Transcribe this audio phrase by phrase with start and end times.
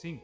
[0.00, 0.18] Sim.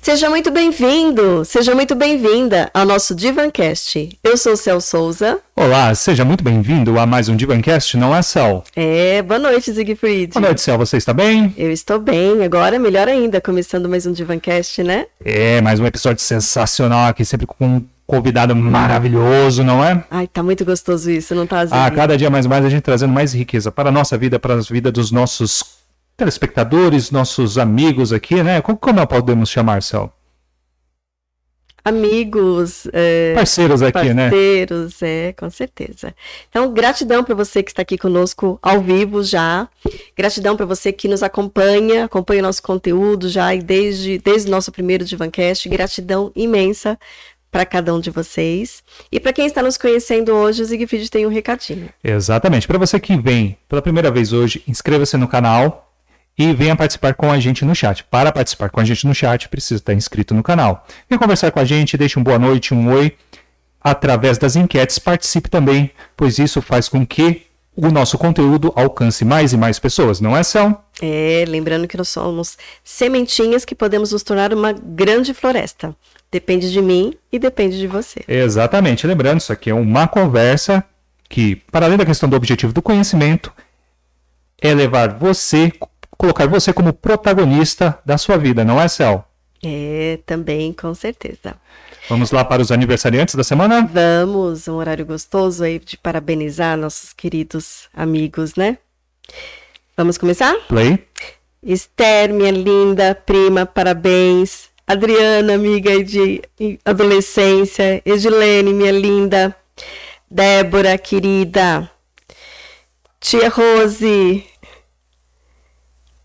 [0.00, 4.16] Seja muito bem-vindo, seja muito bem-vinda ao nosso Divancast.
[4.22, 5.40] Eu sou o Cel Souza.
[5.56, 8.62] Olá, seja muito bem-vindo a mais um Divancast, não é, Cel?
[8.76, 10.32] É, boa noite, Siegfried.
[10.32, 11.52] Boa noite, Cel, você está bem?
[11.58, 15.06] Eu estou bem, agora melhor ainda, começando mais um Divancast, né?
[15.24, 20.04] É, mais um episódio sensacional aqui, sempre com convidado maravilhoso, não é?
[20.10, 21.78] Ai, tá muito gostoso isso, não tá, Zig?
[21.78, 24.54] Ah, cada dia mais mais a gente trazendo mais riqueza para a nossa vida, para
[24.54, 25.62] a vida dos nossos
[26.16, 28.60] telespectadores, nossos amigos aqui, né?
[28.60, 30.12] Como, como podemos chamar, Cel?
[31.82, 34.28] Amigos, é, Parceiros aqui, né?
[34.28, 36.14] parceiros, é, com certeza.
[36.50, 39.66] Então, gratidão para você que está aqui conosco ao vivo já.
[40.14, 44.50] Gratidão para você que nos acompanha, acompanha o nosso conteúdo já e desde, desde o
[44.50, 45.68] nosso primeiro Divancast.
[45.70, 46.98] Gratidão imensa
[47.50, 48.82] para cada um de vocês.
[49.10, 51.88] E para quem está nos conhecendo hoje, o Zigfried tem um recadinho.
[52.02, 52.66] Exatamente.
[52.66, 55.92] Para você que vem pela primeira vez hoje, inscreva-se no canal
[56.38, 58.04] e venha participar com a gente no chat.
[58.04, 60.86] Para participar com a gente no chat, precisa estar inscrito no canal.
[61.08, 63.16] Venha conversar com a gente, deixe um boa noite, um oi.
[63.82, 69.52] Através das enquetes, participe também, pois isso faz com que o nosso conteúdo alcance mais
[69.52, 70.84] e mais pessoas, não é, Cel?
[71.00, 75.96] É, lembrando que nós somos sementinhas que podemos nos tornar uma grande floresta.
[76.32, 78.24] Depende de mim e depende de você.
[78.28, 79.06] Exatamente.
[79.06, 80.84] Lembrando, isso aqui é uma conversa
[81.28, 83.52] que, para além da questão do objetivo do conhecimento,
[84.60, 85.72] é levar você,
[86.16, 89.24] colocar você como protagonista da sua vida, não é, Cel?
[89.62, 91.54] É, também, com certeza.
[92.08, 93.82] Vamos lá para os aniversariantes da semana?
[93.92, 98.78] Vamos, um horário gostoso aí de parabenizar nossos queridos amigos, né?
[99.96, 100.54] Vamos começar?
[100.66, 101.04] Play.
[101.62, 104.69] Esther, minha linda prima, parabéns.
[104.90, 106.42] Adriana, amiga de
[106.84, 108.02] adolescência.
[108.04, 109.54] Edilene, minha linda.
[110.28, 111.88] Débora, querida.
[113.20, 114.44] Tia Rose.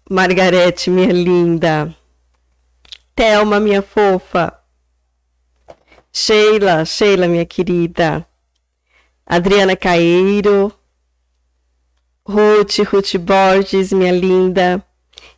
[0.09, 1.96] Margarete, minha linda.
[3.16, 4.59] Thelma, minha fofa.
[6.12, 8.26] Sheila, Sheila, minha querida.
[9.28, 10.74] Adriana Caeiro.
[12.28, 14.84] Ruth, Ruth Borges, minha linda.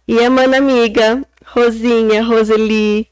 [0.07, 3.09] E a mana amiga, Rosinha, Roseli,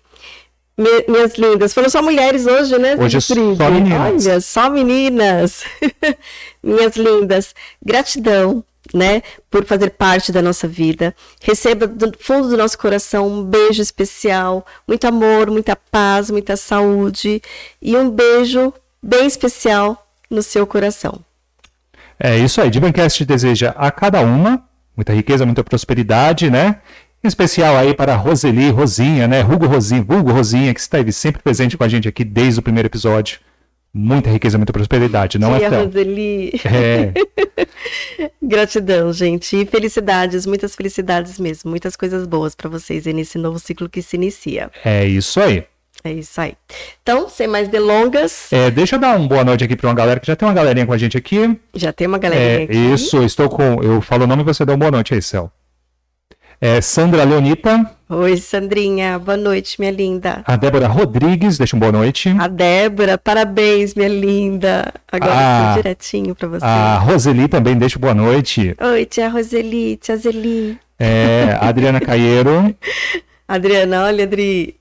[0.78, 1.74] me- minhas lindas.
[1.74, 2.96] Foram só mulheres hoje, né?
[2.98, 3.58] Hoje Siegfried?
[3.58, 4.26] só meninas.
[4.28, 5.64] Olha, só meninas.
[6.64, 7.54] minhas lindas.
[7.84, 8.64] Gratidão,
[8.94, 9.22] né?
[9.50, 11.16] Por fazer parte da nossa vida.
[11.42, 17.42] Receba do fundo do nosso coração um beijo especial, muito amor, muita paz, muita saúde
[17.82, 21.20] e um beijo bem especial no seu coração.
[22.20, 22.70] É isso aí.
[22.70, 24.64] Divancast deseja a cada uma
[24.96, 26.80] muita riqueza, muita prosperidade, né?
[27.26, 29.42] Em especial aí para Roseli, Rosinha, né?
[29.44, 32.86] Hugo Rosinha, Vulgo Rosinha, que esteve sempre presente com a gente aqui desde o primeiro
[32.88, 33.40] episódio.
[33.92, 35.86] Muita riqueza, muita prosperidade, não Tia é, Fel?
[35.86, 36.62] Roseli.
[36.66, 37.14] É,
[38.40, 39.56] Gratidão, gente.
[39.60, 41.72] E felicidades, muitas felicidades mesmo.
[41.72, 44.70] Muitas coisas boas para vocês aí nesse novo ciclo que se inicia.
[44.84, 45.64] é isso aí.
[46.04, 46.54] É isso aí.
[47.02, 50.20] Então, sem mais delongas, É, deixa eu dar uma boa noite aqui para uma galera
[50.20, 51.58] que já tem uma galerinha com a gente aqui.
[51.74, 52.94] já tem uma É, galerinha aqui.
[52.94, 53.82] isso, estou com.
[53.82, 55.52] Eu falo o nome e você dá uma boa noite aí, Cel.
[56.66, 59.20] É, Sandra Leonita, Oi, Sandrinha.
[59.20, 60.42] Boa noite, minha linda.
[60.48, 62.36] a Débora Rodrigues, deixa um boa noite.
[62.40, 64.92] A Débora, parabéns, minha linda.
[65.12, 66.66] Agora sim, direitinho para você.
[66.66, 68.76] A Roseli também, deixa boa noite.
[68.82, 70.80] Oi, tia Roseli, tia Zeli.
[70.98, 72.76] É, a Adriana Caieiro.
[73.48, 74.76] Adriana, olha, Adri.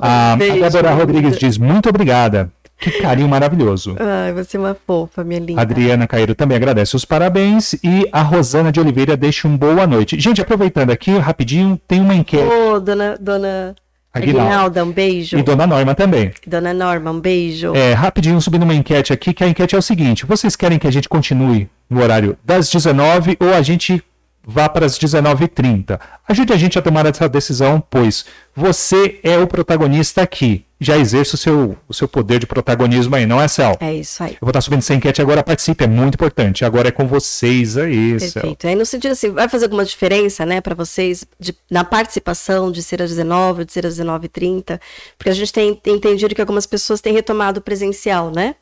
[0.00, 2.52] A, a Débora Rodrigues diz muito obrigada.
[2.78, 3.96] Que carinho maravilhoso.
[3.98, 5.60] Ai, você é uma fofa, minha linda.
[5.60, 10.18] Adriana Cairo também agradece os parabéns e a Rosana de Oliveira deixa um boa noite.
[10.20, 12.44] Gente, aproveitando aqui rapidinho, tem uma enquete.
[12.44, 13.74] Ô, dona, dona
[14.16, 14.40] Aguinaldo.
[14.40, 15.38] Aguinalda, um beijo.
[15.38, 16.32] E Dona Norma também.
[16.46, 17.74] Dona Norma, um beijo.
[17.74, 20.86] É, rapidinho subindo uma enquete aqui, que a enquete é o seguinte: vocês querem que
[20.86, 24.02] a gente continue no horário das 19 ou a gente
[24.48, 25.98] vá para as 19h30?
[26.28, 30.64] Ajude a gente a tomar essa decisão, pois você é o protagonista aqui.
[30.78, 33.78] Já exerce o seu, o seu poder de protagonismo aí, não é, Cel?
[33.80, 34.32] É isso aí.
[34.32, 36.66] Eu vou estar subindo essa enquete agora, participe, é muito importante.
[36.66, 38.32] Agora é com vocês aí, Cel.
[38.34, 38.66] Perfeito.
[38.68, 42.82] Aí no sentido assim, vai fazer alguma diferença, né, para vocês de- na participação de
[42.82, 44.78] ser às 19, de ser às 19h30?
[45.16, 48.54] Porque a gente tem entendido que algumas pessoas têm retomado o presencial, né?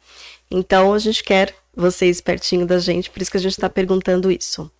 [0.48, 4.30] Então a gente quer vocês pertinho da gente, por isso que a gente está perguntando
[4.30, 4.70] isso.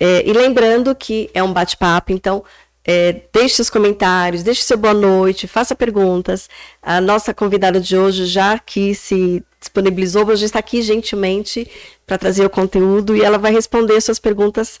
[0.00, 2.42] É, e lembrando que é um bate-papo, então
[2.82, 6.48] é, deixe seus comentários, deixe seu boa noite, faça perguntas.
[6.82, 11.70] A nossa convidada de hoje já que se disponibilizou, hoje está aqui gentilmente
[12.06, 14.80] para trazer o conteúdo e ela vai responder suas perguntas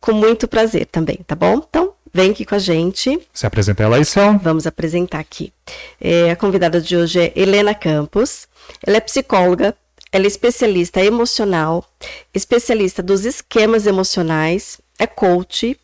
[0.00, 1.62] com muito prazer também, tá bom?
[1.68, 3.20] Então, vem aqui com a gente.
[3.32, 4.38] Se apresenta ela aí, Cel.
[4.42, 5.52] Vamos apresentar aqui.
[6.00, 8.48] É, a convidada de hoje é Helena Campos.
[8.86, 9.74] Ela é psicóloga,
[10.14, 11.84] ela é especialista emocional,
[12.32, 15.76] especialista dos esquemas emocionais, é coach.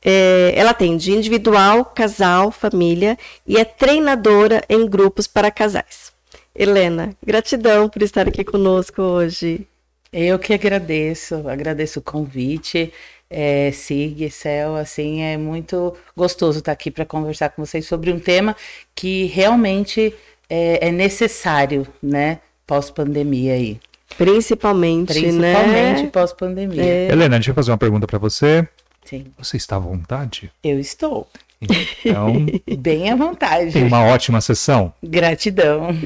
[0.00, 6.12] É, ela atende individual, casal, família e é treinadora em grupos para casais.
[6.54, 9.66] Helena, gratidão por estar aqui conosco hoje.
[10.12, 12.92] Eu que agradeço, agradeço o convite.
[13.28, 18.20] É, Sig, Cel, assim, é muito gostoso estar aqui para conversar com vocês sobre um
[18.20, 18.54] tema
[18.94, 20.14] que realmente
[20.48, 22.38] é, é necessário, né?
[22.68, 23.80] Pós-pandemia aí.
[24.18, 26.10] Principalmente, Principalmente né?
[26.12, 26.82] pós-pandemia.
[26.84, 27.08] É.
[27.10, 28.68] Helena, deixa eu fazer uma pergunta para você.
[29.04, 29.24] Sim.
[29.38, 30.52] Você está à vontade?
[30.62, 31.26] Eu estou.
[31.60, 32.46] Então,
[32.78, 33.72] Bem à vontade.
[33.72, 34.92] tem uma ótima sessão.
[35.02, 35.88] Gratidão.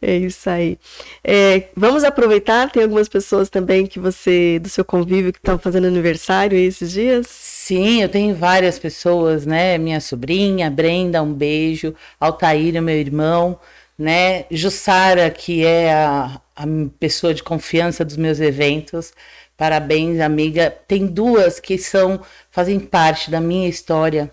[0.00, 0.78] É isso aí.
[1.22, 5.86] É, vamos aproveitar, tem algumas pessoas também que você, do seu convívio, que estão fazendo
[5.86, 7.26] aniversário aí esses dias.
[7.28, 9.78] Sim, eu tenho várias pessoas, né?
[9.78, 11.94] Minha sobrinha, Brenda, um beijo.
[12.18, 13.58] Altair, meu irmão,
[14.02, 14.46] né?
[14.50, 16.64] Jussara, que é a, a
[16.98, 19.12] pessoa de confiança dos meus eventos.
[19.56, 20.74] Parabéns, amiga.
[20.88, 22.20] Tem duas que são
[22.50, 24.28] fazem parte da minha história,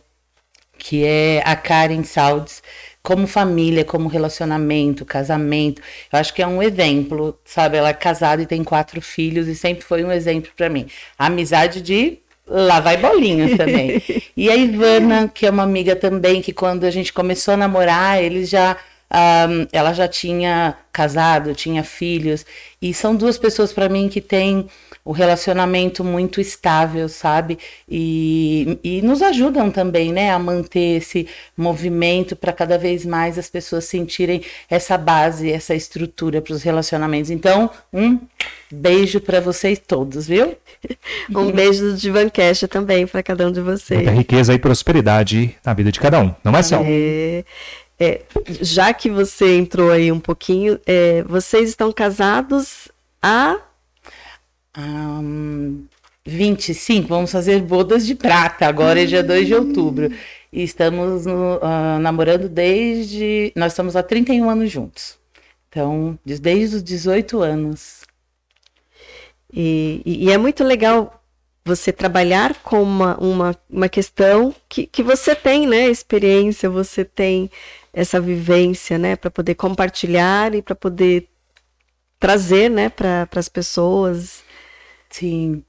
[0.76, 2.64] que é a Karen Saldes,
[3.04, 5.84] como família, como relacionamento, casamento.
[6.12, 7.78] Eu acho que é um exemplo, sabe?
[7.78, 10.88] Ela é casada e tem quatro filhos e sempre foi um exemplo para mim.
[11.16, 12.18] A amizade de
[12.48, 14.02] lá vai bolinhas também.
[14.36, 18.24] e a Ivana, que é uma amiga também, que quando a gente começou a namorar,
[18.24, 18.76] eles já
[19.10, 22.46] ahm, ela já tinha casado, tinha filhos,
[22.82, 24.68] e são duas pessoas para mim que têm
[25.04, 27.58] o relacionamento muito estável, sabe?
[27.90, 31.28] E, e nos ajudam também, né, a manter esse
[31.58, 37.32] movimento para cada vez mais as pessoas sentirem essa base, essa estrutura para os relacionamentos.
[37.32, 38.20] Então, um
[38.72, 40.56] beijo para vocês todos, viu?
[41.30, 44.00] Um beijo do Divancast também para cada um de vocês.
[44.00, 46.34] Muita riqueza e prosperidade na vida de cada um.
[46.44, 46.84] Não é, Cel?
[46.86, 47.44] É,
[48.00, 48.22] é,
[48.62, 52.88] já que você entrou aí um pouquinho, é, vocês estão casados
[53.22, 53.58] há
[54.76, 55.86] Ahn,
[56.26, 60.12] 25, vamos fazer bodas de prata, agora é dia 2 de outubro.
[60.52, 63.52] E estamos no- ah, namorando desde.
[63.56, 65.18] Nós estamos há 31 anos juntos.
[65.70, 68.02] Então, des- desde os 18 anos.
[69.54, 71.22] E, e- e é muito legal
[71.66, 75.88] você trabalhar com uma, uma, uma questão que, que você tem, né?
[75.90, 77.50] Experiência, você tem
[77.94, 79.16] essa vivência, né?
[79.16, 81.30] Para poder compartilhar e para poder
[82.20, 82.90] trazer, né?
[82.90, 84.44] Para as pessoas.
[85.10, 85.64] Sim.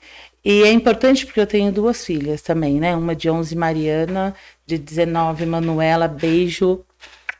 [0.44, 2.96] E é importante porque eu tenho duas filhas também, né?
[2.96, 4.34] Uma de 11, Mariana,
[4.66, 6.08] de 19, Manuela.
[6.08, 6.84] Beijo.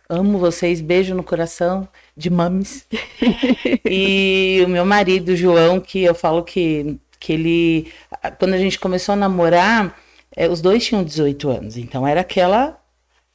[0.08, 0.80] Amo vocês.
[0.80, 2.86] Beijo no coração de mames.
[3.84, 7.92] e o meu marido, João, que eu falo que, que ele.
[8.38, 9.96] Quando a gente começou a namorar,
[10.36, 11.76] eh, os dois tinham 18 anos.
[11.76, 12.79] Então era aquela.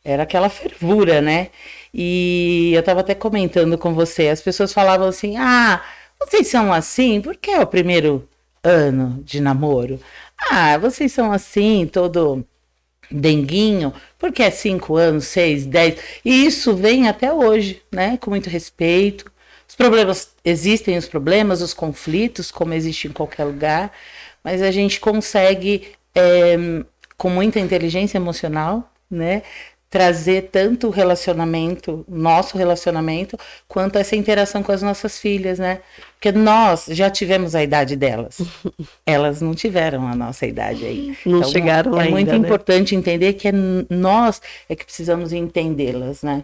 [0.06, 1.50] Era aquela fervura, né?
[1.94, 5.84] E eu tava até comentando com você, as pessoas falavam assim: ah,
[6.20, 8.30] vocês são assim, porque é o primeiro
[8.64, 10.00] ano de namoro.
[10.52, 12.46] Ah, vocês são assim, todo
[13.12, 16.00] denguinho, porque é cinco anos, seis, dez.
[16.24, 18.18] E isso vem até hoje, né?
[18.18, 19.32] Com muito respeito.
[19.68, 23.92] Os problemas existem, os problemas, os conflitos, como existe em qualquer lugar,
[24.44, 26.56] mas a gente consegue, é,
[27.18, 29.42] com muita inteligência emocional, né?
[29.90, 33.38] Trazer tanto o relacionamento, nosso relacionamento,
[33.68, 35.82] quanto essa interação com as nossas filhas, né?
[36.14, 38.42] Porque nós já tivemos a idade delas.
[39.06, 41.18] Elas não tiveram a nossa idade aí.
[41.26, 42.38] Não chegaram é ainda, muito né?
[42.38, 43.52] importante entender que é
[43.90, 46.44] nós é que precisamos entendê-las, né?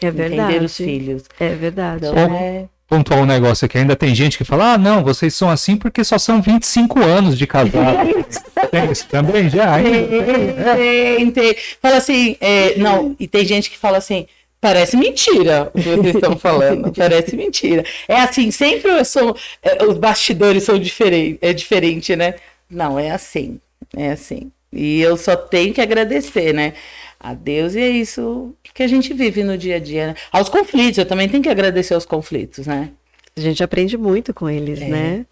[0.00, 0.52] É verdade.
[0.52, 1.24] Entender os filhos.
[1.38, 2.06] É verdade.
[2.06, 2.56] Então é.
[2.56, 2.68] é.
[2.86, 3.78] Pontuar um negócio aqui.
[3.78, 7.38] Ainda tem gente que fala: ah, não, vocês são assim porque só são 25 anos
[7.38, 8.08] de casado.
[8.70, 9.74] tem isso também já?
[9.74, 10.76] Ainda?
[10.76, 11.56] Tem, tem.
[11.80, 14.26] Fala assim, é, não, e tem gente que fala assim,
[14.60, 17.84] parece mentira o que vocês estão falando, parece mentira.
[18.08, 22.34] É assim, sempre eu sou, é, os bastidores são diferentes, é diferente, né?
[22.70, 23.60] Não, é assim,
[23.96, 24.50] é assim.
[24.72, 26.72] E eu só tenho que agradecer, né?
[27.24, 30.14] A Deus e é isso que a gente vive no dia a dia, né?
[30.30, 32.90] Aos conflitos, eu também tenho que agradecer aos conflitos, né?
[33.34, 34.88] A gente aprende muito com eles, É.
[34.88, 35.26] né?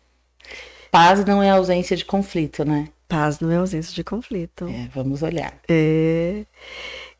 [0.90, 2.88] Paz não é ausência de conflito, né?
[3.06, 4.66] Paz não é ausência de conflito.
[4.68, 5.52] É, vamos olhar.
[5.68, 6.44] É.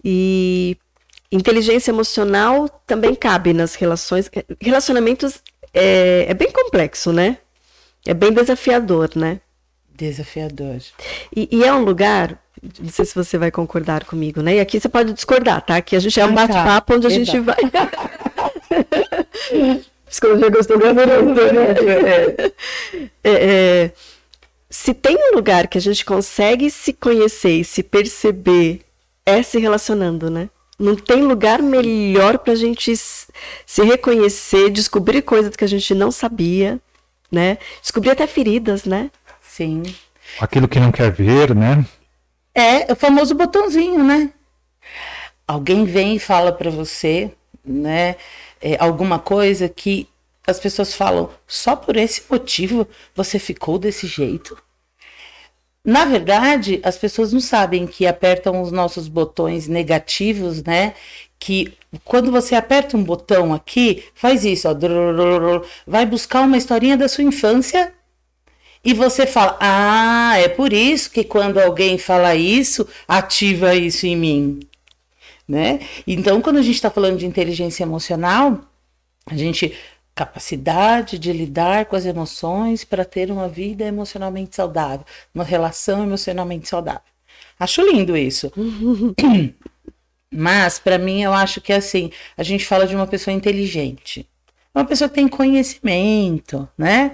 [0.03, 0.79] E
[1.31, 4.31] inteligência emocional também cabe nas relações.
[4.59, 5.43] Relacionamentos
[5.75, 7.37] é, é bem complexo, né?
[8.07, 9.39] É bem desafiador, né?
[9.95, 10.79] Desafiador.
[11.35, 12.39] E, e é um lugar,
[12.81, 14.57] não sei se você vai concordar comigo, né?
[14.57, 15.77] E aqui você pode discordar, tá?
[15.77, 16.47] Aqui a gente é um Ah, tá.
[16.47, 17.57] bate-papo onde a gente vai.
[20.09, 20.93] Psicologia gostou do né?
[23.25, 23.91] É, é,
[24.69, 28.81] se tem um lugar que a gente consegue se conhecer e se perceber,
[29.25, 30.51] é se relacionando, né?
[30.79, 36.11] Não tem lugar melhor para a gente se reconhecer, descobrir coisas que a gente não
[36.11, 36.81] sabia,
[37.31, 37.59] né?
[37.81, 39.11] Descobrir até feridas, né?
[39.53, 39.83] Sim.
[40.41, 41.85] Aquilo que não quer ver, né?
[42.55, 44.33] É o famoso botãozinho, né?
[45.47, 47.31] Alguém vem e fala para você,
[47.63, 48.17] né?
[48.63, 50.09] É, alguma coisa que
[50.47, 54.57] as pessoas falam, só por esse motivo você ficou desse jeito?
[55.85, 60.95] Na verdade, as pessoas não sabem que apertam os nossos botões negativos, né?
[61.39, 64.73] Que quando você aperta um botão aqui, faz isso, ó,
[65.87, 67.93] vai buscar uma historinha da sua infância
[68.85, 74.17] e você fala: Ah, é por isso que quando alguém fala isso, ativa isso em
[74.17, 74.61] mim.
[75.49, 75.81] Né?
[76.07, 78.61] Então, quando a gente está falando de inteligência emocional,
[79.27, 79.77] a gente
[80.15, 86.69] capacidade de lidar com as emoções para ter uma vida emocionalmente saudável, uma relação emocionalmente
[86.69, 87.01] saudável.
[87.59, 88.53] Acho lindo isso.
[90.31, 94.27] Mas para mim eu acho que assim, a gente fala de uma pessoa inteligente.
[94.75, 97.13] Uma pessoa que tem conhecimento, né?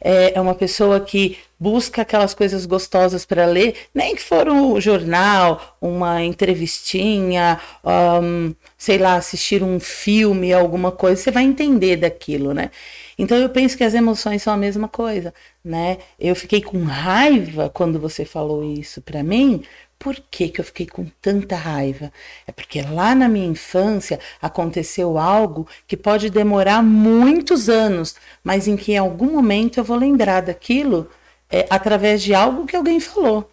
[0.00, 4.80] É, é uma pessoa que busca aquelas coisas gostosas para ler, nem que for um
[4.80, 7.60] jornal, uma entrevistinha,
[8.22, 12.70] um, sei lá, assistir um filme, alguma coisa, você vai entender daquilo, né?
[13.18, 15.32] Então eu penso que as emoções são a mesma coisa,
[15.64, 15.98] né?
[16.18, 19.62] Eu fiquei com raiva quando você falou isso para mim,
[19.98, 22.12] por que, que eu fiquei com tanta raiva?
[22.46, 28.76] É porque lá na minha infância aconteceu algo que pode demorar muitos anos, mas em
[28.76, 31.08] que em algum momento eu vou lembrar daquilo
[31.50, 33.50] é, através de algo que alguém falou.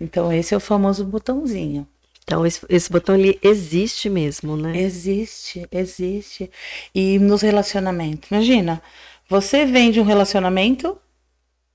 [0.00, 1.86] Então, esse é o famoso botãozinho.
[2.24, 4.78] Então, esse, esse botão ele existe mesmo, né?
[4.78, 6.50] Existe, existe.
[6.94, 8.82] E nos relacionamentos, imagina,
[9.28, 10.98] você vem de um relacionamento,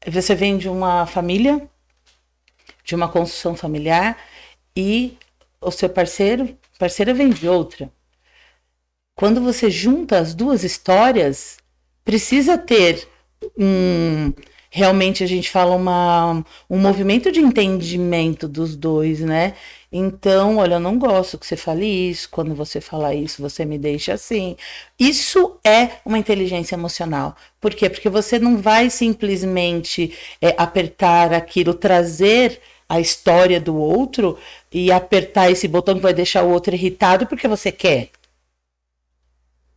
[0.07, 1.67] você vem de uma família,
[2.83, 4.17] de uma construção familiar
[4.75, 5.17] e
[5.61, 7.91] o seu parceiro, parceira vem de outra.
[9.15, 11.57] Quando você junta as duas histórias,
[12.03, 13.07] precisa ter
[13.57, 14.33] um
[14.75, 19.53] realmente a gente fala uma, um movimento de entendimento dos dois, né?
[19.91, 23.77] Então, olha, eu não gosto que você fale isso, quando você fala isso, você me
[23.77, 24.57] deixa assim.
[24.99, 27.35] Isso é uma inteligência emocional.
[27.61, 27.87] Por quê?
[27.87, 32.59] Porque você não vai simplesmente é, apertar aquilo, trazer
[32.93, 34.37] a história do outro
[34.71, 38.09] e apertar esse botão que vai deixar o outro irritado porque você quer.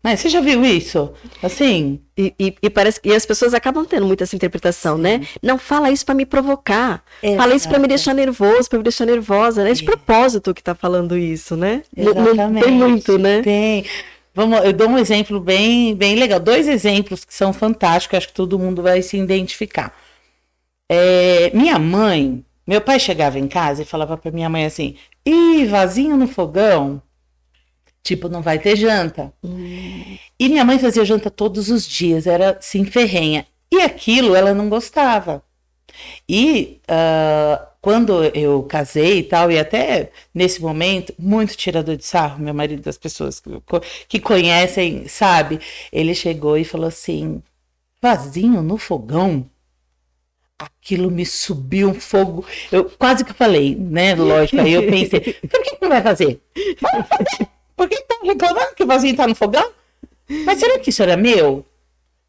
[0.02, 1.12] Mas você já viu isso?
[1.42, 1.98] Assim?
[2.16, 5.14] E, e, e, parece e as pessoas acabam tendo muita essa interpretação, né?
[5.14, 5.18] Sim.
[5.20, 5.28] né?
[5.42, 7.02] Não fala isso para me provocar.
[7.22, 7.42] Exato.
[7.42, 9.72] Fala isso para me deixar nervoso, para me deixar nervosa, né?
[9.72, 9.86] De é.
[9.86, 11.82] propósito que tá falando isso, né?
[11.96, 12.64] Exatamente.
[12.64, 13.42] Tem muito, né?
[13.42, 13.84] Tem.
[14.34, 16.38] Vamos, eu dou um exemplo bem, bem legal.
[16.38, 19.92] Dois exemplos que são fantásticos, acho que todo mundo vai se identificar.
[20.88, 25.66] É, minha mãe, meu pai chegava em casa e falava para minha mãe assim: Ih,
[25.66, 27.00] vasinho no fogão.
[28.02, 29.32] Tipo, não vai ter janta.
[29.42, 30.16] Hum.
[30.38, 33.46] E minha mãe fazia janta todos os dias, era assim, ferrenha.
[33.70, 35.42] E aquilo ela não gostava.
[36.28, 42.42] E uh, quando eu casei e tal, e até nesse momento, muito tirador de sarro,
[42.42, 43.50] meu marido, das pessoas que,
[44.08, 45.60] que conhecem, sabe?
[45.92, 47.42] Ele chegou e falou assim:
[48.02, 49.48] vazinho no fogão?
[50.58, 52.44] Aquilo me subiu um fogo.
[52.72, 54.14] Eu quase que falei, né?
[54.14, 54.60] Lógico.
[54.60, 56.40] Aí eu pensei, por que não vai fazer?
[56.82, 57.48] fazer.
[57.76, 59.70] Por que tá reclamando que o vasinho tá no fogão?
[60.44, 61.64] Mas será que isso era meu?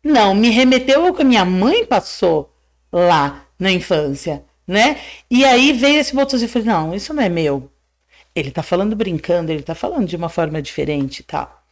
[0.03, 2.53] Não, me remeteu ao que minha mãe passou
[2.91, 4.99] lá na infância, né?
[5.31, 7.71] E aí veio esse botãozinho e falei, não, isso não é meu.
[8.35, 11.63] Ele tá falando brincando, ele tá falando de uma forma diferente e tal.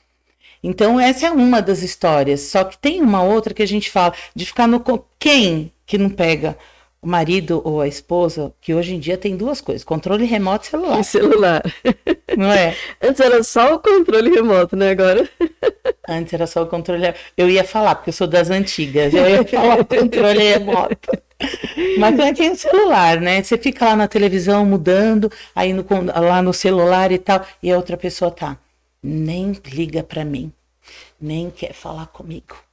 [0.64, 2.42] Então, essa é uma das histórias.
[2.42, 4.84] Só que tem uma outra que a gente fala de ficar no.
[5.20, 6.58] Quem que não pega
[7.06, 10.70] o marido ou a esposa, que hoje em dia tem duas coisas: controle remoto e
[10.70, 11.00] celular.
[11.00, 11.64] E celular.
[12.36, 12.76] Não é?
[13.00, 14.90] Antes era só o controle remoto, né?
[14.90, 15.30] Agora.
[16.10, 17.14] Antes era só o controle.
[17.38, 19.14] Eu ia falar, porque eu sou das antigas.
[19.14, 21.12] Eu ia falar o controle remoto.
[22.00, 23.44] Mas também tem o celular, né?
[23.44, 25.86] Você fica lá na televisão mudando, aí no,
[26.22, 28.58] lá no celular e tal, e a outra pessoa tá.
[29.04, 30.52] Nem liga para mim,
[31.22, 32.65] nem quer falar comigo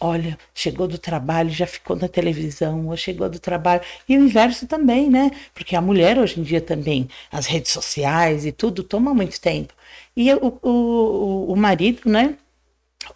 [0.00, 3.82] olha, chegou do trabalho, já ficou na televisão, ou chegou do trabalho.
[4.08, 5.30] E o inverso também, né?
[5.54, 9.74] Porque a mulher hoje em dia também, as redes sociais e tudo, toma muito tempo.
[10.16, 12.36] E o, o, o marido, né?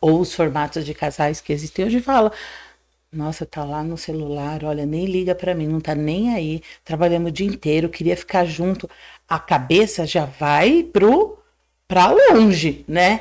[0.01, 2.33] Ou os formatos de casais que existem hoje fala.
[3.13, 6.63] Nossa, tá lá no celular, olha, nem liga para mim, não tá nem aí.
[6.85, 8.91] Trabalhamos o dia inteiro, queria ficar junto.
[9.29, 11.39] A cabeça já vai pro
[11.87, 13.21] para longe, né?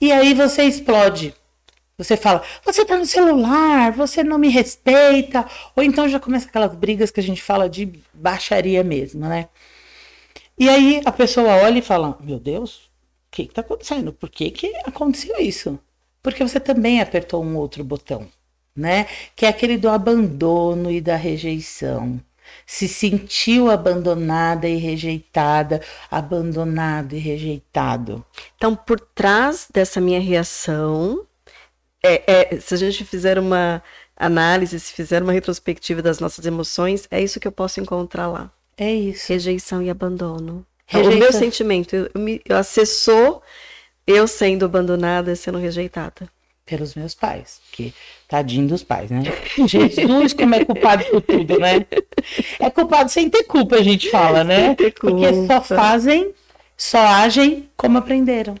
[0.00, 1.34] E aí você explode
[1.98, 5.46] você fala, você tá no celular, você não me respeita.
[5.74, 9.48] Ou então já começa aquelas brigas que a gente fala de baixaria mesmo, né?
[10.58, 12.90] E aí a pessoa olha e fala: Meu Deus,
[13.30, 14.12] que está acontecendo?
[14.12, 15.78] Por que, que aconteceu isso?
[16.22, 18.26] Porque você também apertou um outro botão,
[18.74, 19.06] né?
[19.34, 22.20] Que é aquele do abandono e da rejeição.
[22.64, 28.24] Se sentiu abandonada e rejeitada, abandonado e rejeitado.
[28.56, 31.25] Então, por trás dessa minha reação,
[32.06, 33.82] é, é, se a gente fizer uma
[34.16, 38.50] análise, se fizer uma retrospectiva das nossas emoções, é isso que eu posso encontrar lá.
[38.76, 39.32] É isso.
[39.32, 40.64] Rejeição e abandono.
[40.86, 41.16] Rejeita...
[41.16, 43.42] O meu sentimento, eu, eu, me, eu acessou
[44.06, 46.28] eu sendo abandonada e sendo rejeitada.
[46.64, 47.94] Pelos meus pais, que
[48.28, 49.22] tadinho dos pais, né?
[49.68, 51.86] Jesus, como é culpado por tudo, né?
[52.58, 54.74] É culpado sem ter culpa, a gente fala, né?
[54.74, 56.34] Porque só fazem,
[56.76, 58.56] só agem como aprenderam.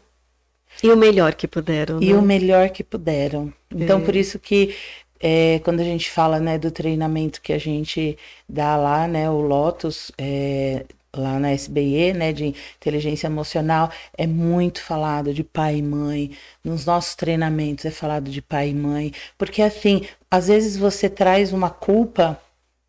[0.82, 2.00] E o melhor que puderam.
[2.02, 2.18] E né?
[2.18, 3.52] o melhor que puderam.
[3.70, 4.02] Então, é.
[4.02, 4.74] por isso que
[5.20, 8.16] é, quando a gente fala né, do treinamento que a gente
[8.48, 14.82] dá lá, né, o Lotus, é, lá na SBE, né, de inteligência emocional, é muito
[14.82, 16.30] falado de pai e mãe.
[16.62, 21.52] Nos nossos treinamentos é falado de pai e mãe, porque assim, às vezes você traz
[21.52, 22.40] uma culpa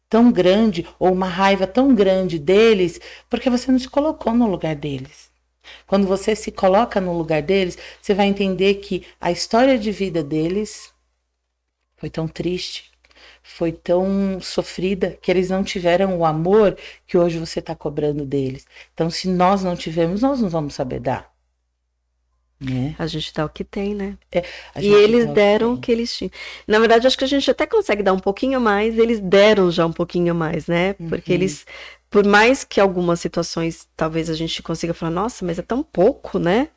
[0.10, 4.76] tão grande ou uma raiva tão grande deles, porque você não se colocou no lugar
[4.76, 5.27] deles.
[5.86, 10.24] Quando você se coloca no lugar deles, você vai entender que a história de vida
[10.24, 10.94] deles
[11.96, 12.92] foi tão triste,
[13.44, 18.66] foi tão sofrida que eles não tiveram o amor que hoje você está cobrando deles.
[18.94, 21.37] Então, se nós não tivemos, nós não vamos saber dar.
[22.60, 22.96] Né?
[22.98, 24.18] A gente dá o que tem, né?
[24.32, 24.44] É,
[24.80, 26.32] e eles deram o que, eles tinham.
[26.68, 29.86] Na verdade, acho que a gente até consegue dar um pouquinho mais, eles deram já
[29.86, 30.94] um pouquinho mais, né?
[30.94, 31.38] Porque uhum.
[31.38, 31.66] eles,
[32.10, 36.40] por mais que algumas situações talvez a gente consiga falar, nossa, mas é tão pouco,
[36.40, 36.70] né?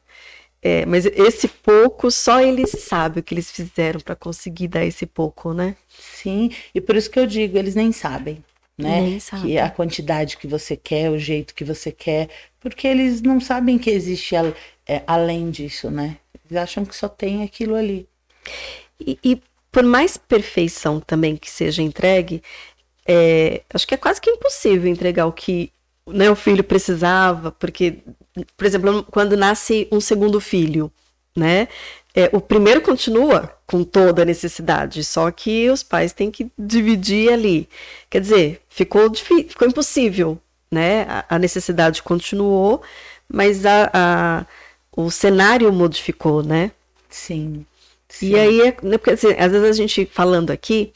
[0.63, 5.07] É, mas esse pouco, só eles sabem o que eles fizeram para conseguir dar esse
[5.07, 5.75] pouco, né?
[5.89, 8.45] Sim, e por isso que eu digo, eles nem sabem,
[8.77, 9.01] né?
[9.01, 9.47] Nem sabem.
[9.47, 12.29] Que a quantidade que você quer, o jeito que você quer,
[12.61, 14.37] porque eles não sabem que existe
[14.91, 16.17] é, além disso, né?
[16.35, 18.09] Eles acham que só tem aquilo ali.
[18.99, 22.43] E, e por mais perfeição também que seja entregue,
[23.07, 25.73] é, acho que é quase que impossível entregar o que
[26.07, 27.99] né, o filho precisava, porque
[28.57, 30.91] por exemplo, quando nasce um segundo filho,
[31.37, 31.69] né?
[32.15, 37.33] É, o primeiro continua com toda a necessidade, só que os pais têm que dividir
[37.33, 37.69] ali.
[38.09, 40.37] Quer dizer, ficou, ficou impossível,
[40.71, 41.03] né?
[41.09, 42.83] A, a necessidade continuou,
[43.29, 44.47] mas a, a,
[45.05, 46.71] o cenário modificou, né?
[47.09, 47.65] Sim.
[48.09, 48.31] sim.
[48.31, 50.93] E aí, é, né, porque assim, às vezes a gente falando aqui,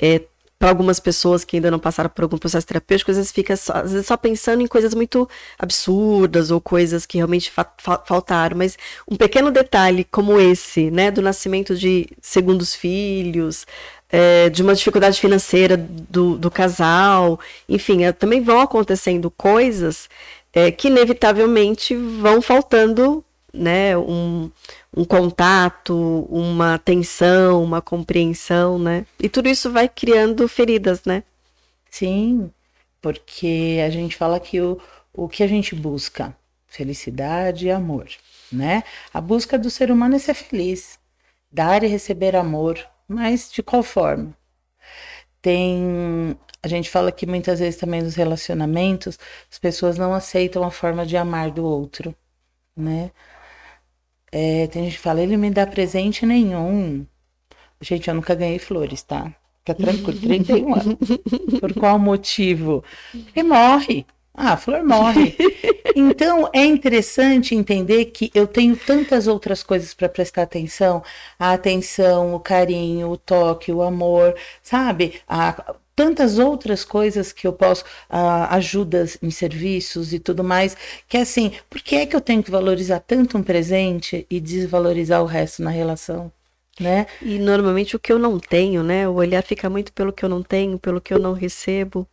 [0.00, 0.22] é,
[0.58, 3.74] para algumas pessoas que ainda não passaram por algum processo terapêutico, às vezes fica só,
[3.74, 5.28] às vezes só pensando em coisas muito
[5.58, 11.10] absurdas ou coisas que realmente fa fa faltaram, mas um pequeno detalhe como esse, né,
[11.10, 13.66] do nascimento de segundos filhos,
[14.10, 20.08] é, de uma dificuldade financeira do, do casal, enfim, é, também vão acontecendo coisas
[20.52, 23.22] é, que inevitavelmente vão faltando,
[23.56, 24.50] né, um,
[24.96, 29.06] um contato, uma atenção, uma compreensão, né?
[29.18, 31.22] E tudo isso vai criando feridas, né?
[31.90, 32.50] Sim,
[33.00, 34.80] porque a gente fala que o,
[35.12, 36.36] o que a gente busca?
[36.66, 38.08] Felicidade e amor,
[38.52, 38.82] né?
[39.14, 40.98] A busca do ser humano é ser feliz,
[41.50, 44.36] dar e receber amor, mas de qual forma?
[45.40, 46.36] Tem.
[46.62, 49.18] A gente fala que muitas vezes também nos relacionamentos
[49.50, 52.14] as pessoas não aceitam a forma de amar do outro,
[52.76, 53.10] né?
[54.32, 57.06] É, tem gente que fala, ele me dá presente nenhum.
[57.80, 59.34] Gente, eu nunca ganhei flores, tá?
[59.58, 60.96] Fica tranquilo, 31 anos.
[61.60, 62.84] Por qual motivo?
[63.10, 64.06] Porque morre.
[64.36, 65.36] Ah, a flor morre.
[65.98, 71.02] Então é interessante entender que eu tenho tantas outras coisas para prestar atenção:
[71.38, 75.22] a atenção, o carinho, o toque, o amor, sabe?
[75.26, 80.76] A, tantas outras coisas que eu posso, uh, ajudas em serviços e tudo mais,
[81.08, 85.22] que assim, por que é que eu tenho que valorizar tanto um presente e desvalorizar
[85.22, 86.30] o resto na relação?
[86.78, 87.06] Né?
[87.22, 89.08] E normalmente o que eu não tenho, né?
[89.08, 92.06] O olhar fica muito pelo que eu não tenho, pelo que eu não recebo.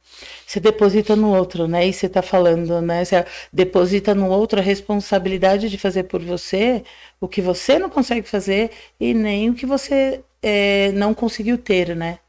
[0.48, 1.86] Você deposita no outro, né?
[1.86, 3.04] E você está falando, né?
[3.04, 6.82] Você deposita no outro a responsabilidade de fazer por você
[7.20, 11.94] o que você não consegue fazer e nem o que você é, não conseguiu ter,
[11.94, 12.20] né?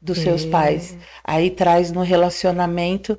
[0.00, 0.22] dos é.
[0.22, 0.96] seus pais.
[1.22, 3.18] Aí traz no relacionamento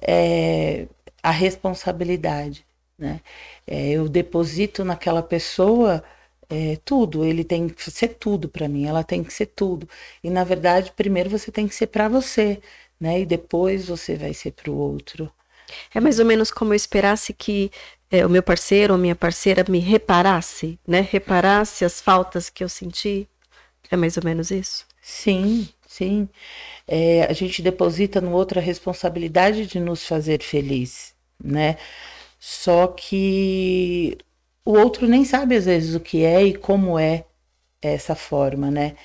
[0.00, 0.86] é,
[1.22, 2.66] a responsabilidade.
[2.98, 3.20] Né?
[3.66, 6.02] É, eu deposito naquela pessoa
[6.48, 9.88] é, tudo, ele tem que ser tudo para mim, ela tem que ser tudo.
[10.22, 12.60] E na verdade, primeiro você tem que ser para você,
[13.00, 13.20] né?
[13.20, 15.30] E depois você vai ser para o outro.
[15.94, 17.70] É mais ou menos como eu esperasse que
[18.10, 21.00] é, o meu parceiro ou minha parceira me reparasse, né?
[21.00, 23.28] Reparasse as faltas que eu senti.
[23.90, 24.86] É mais ou menos isso?
[25.00, 26.28] Sim, Sim,
[26.86, 31.78] é, a gente deposita no outro a responsabilidade de nos fazer feliz, né?
[32.38, 34.18] Só que
[34.66, 37.24] o outro nem sabe às vezes o que é e como é
[37.82, 38.96] essa forma, né?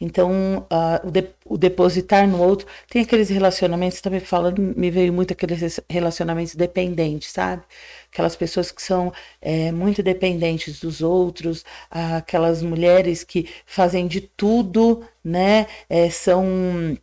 [0.00, 5.12] Então, uh, o, de, o, depositar no outro, tem aqueles relacionamentos, também falando, me veio
[5.12, 7.62] muito aqueles relacionamentos dependentes, sabe?
[8.12, 15.02] Aquelas pessoas que são é, muito dependentes dos outros, aquelas mulheres que fazem de tudo,
[15.24, 15.66] né?
[15.88, 16.98] É, são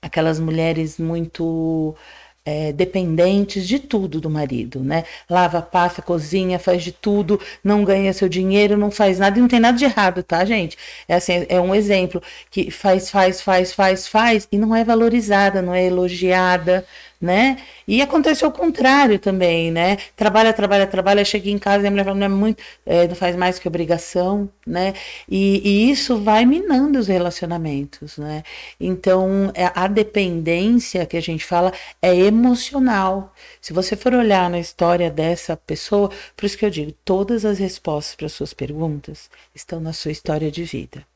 [0.00, 1.96] aquelas mulheres muito
[2.44, 5.04] é, dependentes de tudo do marido, né?
[5.30, 9.48] Lava, passa, cozinha, faz de tudo, não ganha seu dinheiro, não faz nada e não
[9.48, 10.76] tem nada de errado, tá, gente?
[11.08, 15.62] É assim, é um exemplo que faz, faz, faz, faz, faz e não é valorizada,
[15.62, 16.84] não é elogiada,
[17.22, 17.56] né?
[17.86, 19.96] E acontece o contrário também, né?
[20.16, 23.14] Trabalha, trabalha, trabalha, chega em casa e a mulher fala, não é muito, é, não
[23.14, 24.92] faz mais que obrigação, né?
[25.28, 28.42] E, e, isso vai minando os relacionamentos, né?
[28.80, 33.32] Então, é, a dependência que a gente fala é emocional.
[33.60, 37.58] Se você for olhar na história dessa pessoa, por isso que eu digo, todas as
[37.58, 41.06] respostas para suas perguntas estão na sua história de vida.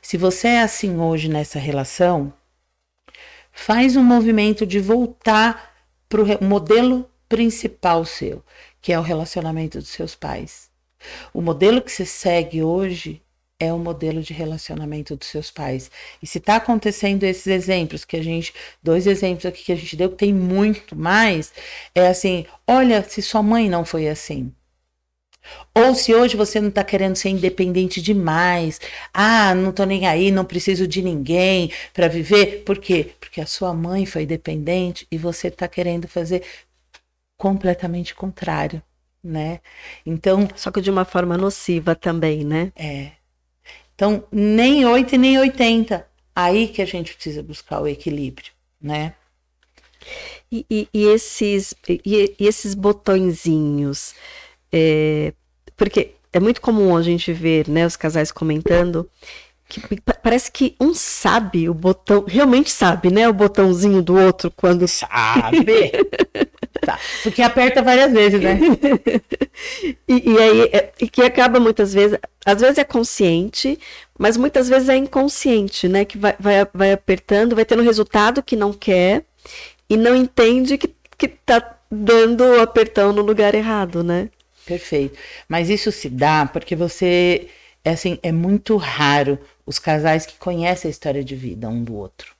[0.00, 2.32] Se você é assim hoje nessa relação,
[3.56, 5.74] faz um movimento de voltar
[6.08, 8.44] para o modelo principal seu,
[8.82, 10.70] que é o relacionamento dos seus pais.
[11.32, 13.22] O modelo que você segue hoje
[13.58, 15.90] é o modelo de relacionamento dos seus pais.
[16.22, 19.96] E se está acontecendo esses exemplos que a gente, dois exemplos aqui que a gente
[19.96, 21.52] deu, que tem muito mais,
[21.94, 24.52] é assim: olha, se sua mãe não foi assim,
[25.74, 28.80] ou se hoje você não está querendo ser independente demais,
[29.12, 32.62] ah, não estou nem aí, não preciso de ninguém para viver.
[32.64, 33.10] Por quê?
[33.20, 36.42] Porque a sua mãe foi dependente e você está querendo fazer
[37.36, 38.82] completamente contrário,
[39.22, 39.60] né?
[40.04, 40.48] Então.
[40.56, 42.72] Só que de uma forma nociva também, né?
[42.74, 43.12] É.
[43.94, 46.06] Então, nem 8 e nem 80.
[46.34, 49.14] Aí que a gente precisa buscar o equilíbrio, né?
[50.50, 54.14] E, e, e esses, e, e esses botõezinhos
[54.72, 55.32] é,
[55.76, 59.08] porque é muito comum a gente ver né, os casais comentando
[59.68, 59.80] que
[60.22, 63.28] parece que um sabe o botão, realmente sabe, né?
[63.28, 64.86] O botãozinho do outro quando.
[64.86, 65.90] Sabe!
[66.80, 66.98] tá.
[67.22, 68.58] Porque aperta várias vezes, né?
[70.08, 73.78] e, e, aí, é, e que acaba muitas vezes, às vezes é consciente,
[74.16, 76.04] mas muitas vezes é inconsciente, né?
[76.04, 79.24] Que vai, vai, vai apertando, vai tendo resultado que não quer
[79.90, 84.28] e não entende que, que tá dando o apertão no lugar errado, né?
[84.66, 85.16] Perfeito.
[85.48, 87.48] Mas isso se dá porque você,
[87.84, 91.94] é assim, é muito raro os casais que conhecem a história de vida um do
[91.94, 92.34] outro.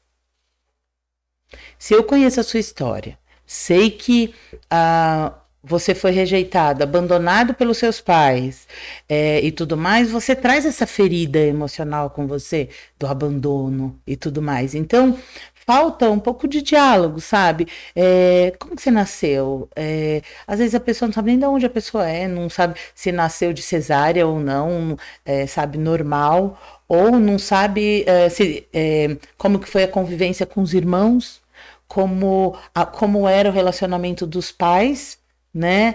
[1.78, 4.34] Se eu conheço a sua história, sei que
[4.68, 8.66] ah, você foi rejeitado, abandonado pelos seus pais
[9.08, 14.42] é, e tudo mais, você traz essa ferida emocional com você do abandono e tudo
[14.42, 14.74] mais.
[14.74, 15.18] Então,
[15.66, 17.66] falta um pouco de diálogo, sabe?
[17.94, 19.68] É, como que você nasceu?
[19.74, 22.78] É, às vezes a pessoa não sabe nem de onde a pessoa é, não sabe
[22.94, 29.16] se nasceu de cesárea ou não, é, sabe, normal, ou não sabe é, se, é,
[29.36, 31.42] como que foi a convivência com os irmãos,
[31.88, 35.18] como, a, como era o relacionamento dos pais,
[35.52, 35.94] né?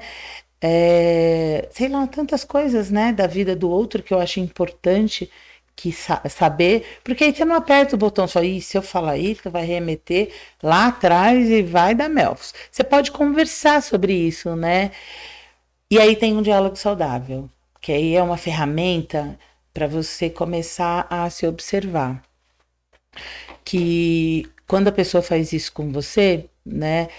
[0.64, 5.32] É, sei lá, tantas coisas, né, da vida do outro que eu acho importante
[5.76, 9.18] que sa saber, porque aí você não aperta o botão só, e se eu falar
[9.18, 10.32] isso, vai remeter
[10.62, 12.54] lá atrás e vai dar melfos.
[12.72, 14.92] Você pode conversar sobre isso, né?
[15.90, 17.50] E aí tem um diálogo saudável,
[17.82, 19.38] que aí é uma ferramenta
[19.74, 22.22] para você começar a se observar.
[23.64, 27.10] Que quando a pessoa faz isso com você, né,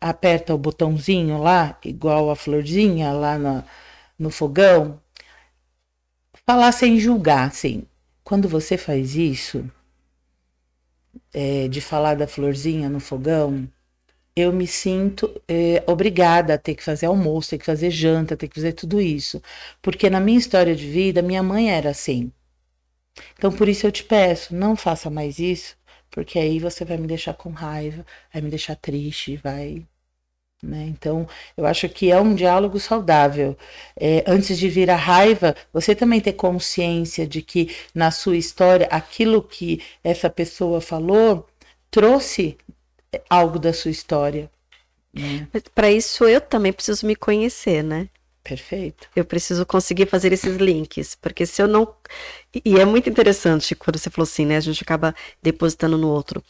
[0.00, 3.64] aperta o botãozinho lá, igual a florzinha lá no,
[4.18, 5.00] no fogão,
[6.46, 7.84] falar sem julgar, assim,
[8.32, 9.70] quando você faz isso,
[11.34, 13.68] é, de falar da florzinha no fogão,
[14.34, 18.48] eu me sinto é, obrigada a ter que fazer almoço, ter que fazer janta, ter
[18.48, 19.42] que fazer tudo isso.
[19.82, 22.32] Porque na minha história de vida, minha mãe era assim.
[23.34, 25.76] Então, por isso eu te peço, não faça mais isso,
[26.10, 29.86] porque aí você vai me deixar com raiva, vai me deixar triste, vai
[30.62, 30.84] né?
[30.88, 33.56] Então, eu acho que é um diálogo saudável.
[33.98, 38.86] É, antes de vir a raiva, você também ter consciência de que na sua história,
[38.86, 41.48] aquilo que essa pessoa falou
[41.90, 42.56] trouxe
[43.28, 44.50] algo da sua história.
[45.12, 45.48] Né?
[45.74, 48.08] Para isso, eu também preciso me conhecer, né?
[48.44, 49.06] Perfeito.
[49.14, 51.94] Eu preciso conseguir fazer esses links, porque se eu não.
[52.64, 54.56] E é muito interessante quando você falou assim, né?
[54.56, 56.42] A gente acaba depositando no outro.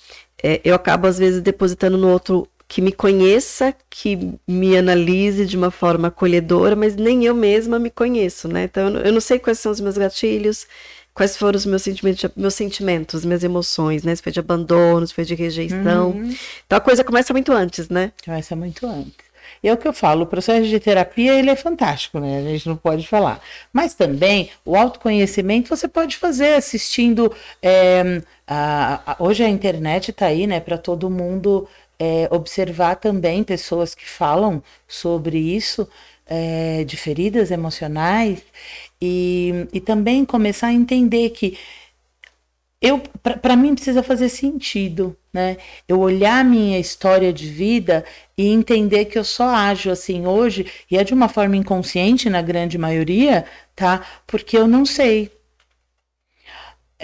[0.43, 5.59] É, eu acabo, às vezes, depositando no outro que me conheça, que me analise de
[5.59, 8.65] uma forma acolhedora, mas nem eu mesma me conheço, né?
[8.65, 10.67] Então eu não sei quais são os meus gatilhos,
[11.13, 14.17] quais foram os meus sentimentos, meus sentimentos, minhas emoções, né?
[14.17, 16.13] Se foi de abandono, se foi de rejeição.
[16.13, 16.35] Uhum.
[16.67, 18.11] Então a coisa começa muito antes, né?
[18.25, 19.33] Começa muito antes.
[19.63, 22.39] E é o que eu falo, o processo de terapia ele é fantástico, né?
[22.39, 23.41] A gente não pode falar.
[23.73, 27.33] Mas também o autoconhecimento você pode fazer assistindo.
[27.63, 31.69] É, a, a, hoje a internet está aí, né, para todo mundo
[32.03, 35.89] é, observar também pessoas que falam sobre isso,
[36.27, 38.43] é, de feridas emocionais,
[39.01, 41.57] e, e também começar a entender que
[42.81, 42.99] eu
[43.41, 45.57] para mim precisa fazer sentido, né?
[45.87, 48.05] Eu olhar a minha história de vida
[48.37, 52.43] e entender que eu só ajo assim hoje e é de uma forma inconsciente na
[52.43, 53.45] grande maioria,
[53.77, 54.05] tá?
[54.27, 55.31] Porque eu não sei.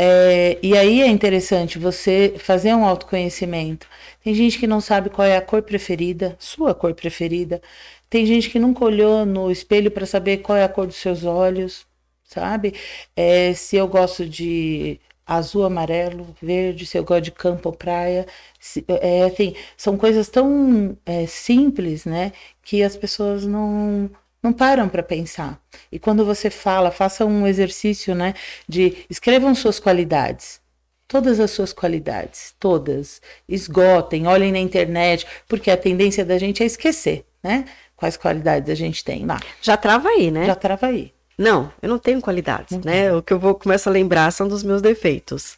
[0.00, 3.88] É, e aí é interessante você fazer um autoconhecimento.
[4.22, 7.60] Tem gente que não sabe qual é a cor preferida, sua cor preferida.
[8.08, 11.24] Tem gente que nunca olhou no espelho para saber qual é a cor dos seus
[11.24, 11.84] olhos,
[12.24, 12.74] sabe?
[13.16, 18.26] É, se eu gosto de azul, amarelo, verde, se eu gosto de campo ou praia.
[18.60, 22.32] Se, é, assim, são coisas tão é, simples, né,
[22.62, 24.10] que as pessoas não,
[24.42, 25.60] não param para pensar.
[25.90, 28.34] E quando você fala, faça um exercício, né,
[28.68, 30.60] de escrevam suas qualidades.
[31.06, 33.22] Todas as suas qualidades, todas.
[33.48, 37.64] Esgotem, olhem na internet, porque a tendência da gente é esquecer, né?
[37.96, 39.40] Quais qualidades a gente tem lá.
[39.62, 40.44] Já trava aí, né?
[40.44, 41.12] Já trava aí.
[41.38, 42.82] Não, eu não tenho qualidades, uhum.
[42.84, 43.12] né?
[43.14, 45.56] O que eu vou começar a lembrar são dos meus defeitos.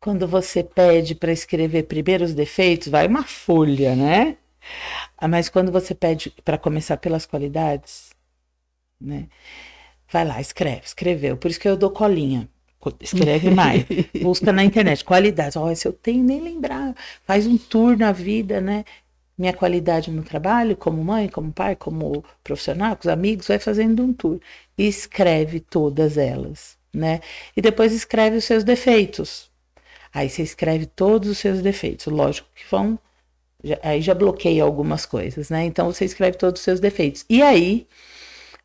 [0.00, 4.36] Quando você pede para escrever primeiro os defeitos, vai uma folha, né?
[5.16, 8.10] Ah, mas quando você pede para começar pelas qualidades,
[9.00, 9.28] né?
[10.10, 11.36] Vai lá, escreve, escreveu.
[11.36, 12.48] Por isso que eu dou colinha.
[13.00, 13.84] Escreve mais.
[14.22, 15.04] Busca na internet.
[15.04, 15.56] Qualidades.
[15.56, 16.94] Olha, se eu tenho, nem lembrar.
[17.24, 18.84] Faz um tour na vida, né?
[19.36, 24.02] minha qualidade no trabalho, como mãe, como pai, como profissional, com os amigos, vai fazendo
[24.02, 24.40] um tour
[24.76, 27.20] e escreve todas elas, né?
[27.56, 29.50] E depois escreve os seus defeitos.
[30.14, 32.98] Aí você escreve todos os seus defeitos, lógico que vão
[33.62, 35.64] já, aí já bloqueia algumas coisas, né?
[35.64, 37.24] Então você escreve todos os seus defeitos.
[37.28, 37.86] E aí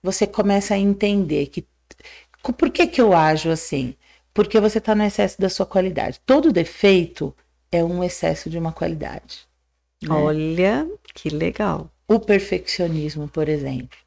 [0.01, 1.65] você começa a entender que
[2.53, 3.95] por que que eu ajo assim?
[4.33, 6.21] Porque você está no excesso da sua qualidade.
[6.25, 7.35] Todo defeito
[7.71, 9.47] é um excesso de uma qualidade.
[10.01, 10.13] Né?
[10.13, 11.91] Olha, que legal.
[12.07, 13.97] O perfeccionismo, por exemplo.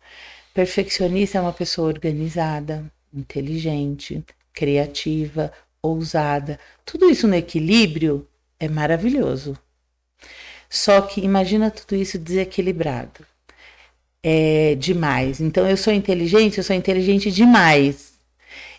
[0.55, 6.59] Perfeccionista é uma pessoa organizada, inteligente, criativa, ousada.
[6.85, 8.27] Tudo isso no equilíbrio
[8.59, 9.57] é maravilhoso.
[10.71, 13.27] Só que imagina tudo isso desequilibrado.
[14.23, 15.41] É demais.
[15.41, 18.15] Então eu sou inteligente, eu sou inteligente demais.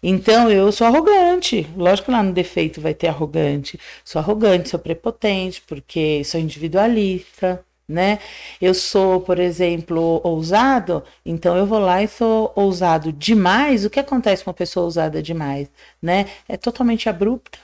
[0.04, 1.68] Então eu sou arrogante.
[1.76, 3.80] Lógico que lá no defeito vai ter arrogante.
[4.04, 8.20] Sou arrogante, sou prepotente, porque sou individualista, né?
[8.62, 13.86] Eu sou, por exemplo, ousado, então eu vou lá e sou ousado demais.
[13.86, 15.70] O que acontece com uma pessoa ousada demais,
[16.02, 16.28] né?
[16.48, 17.60] É totalmente abrupta.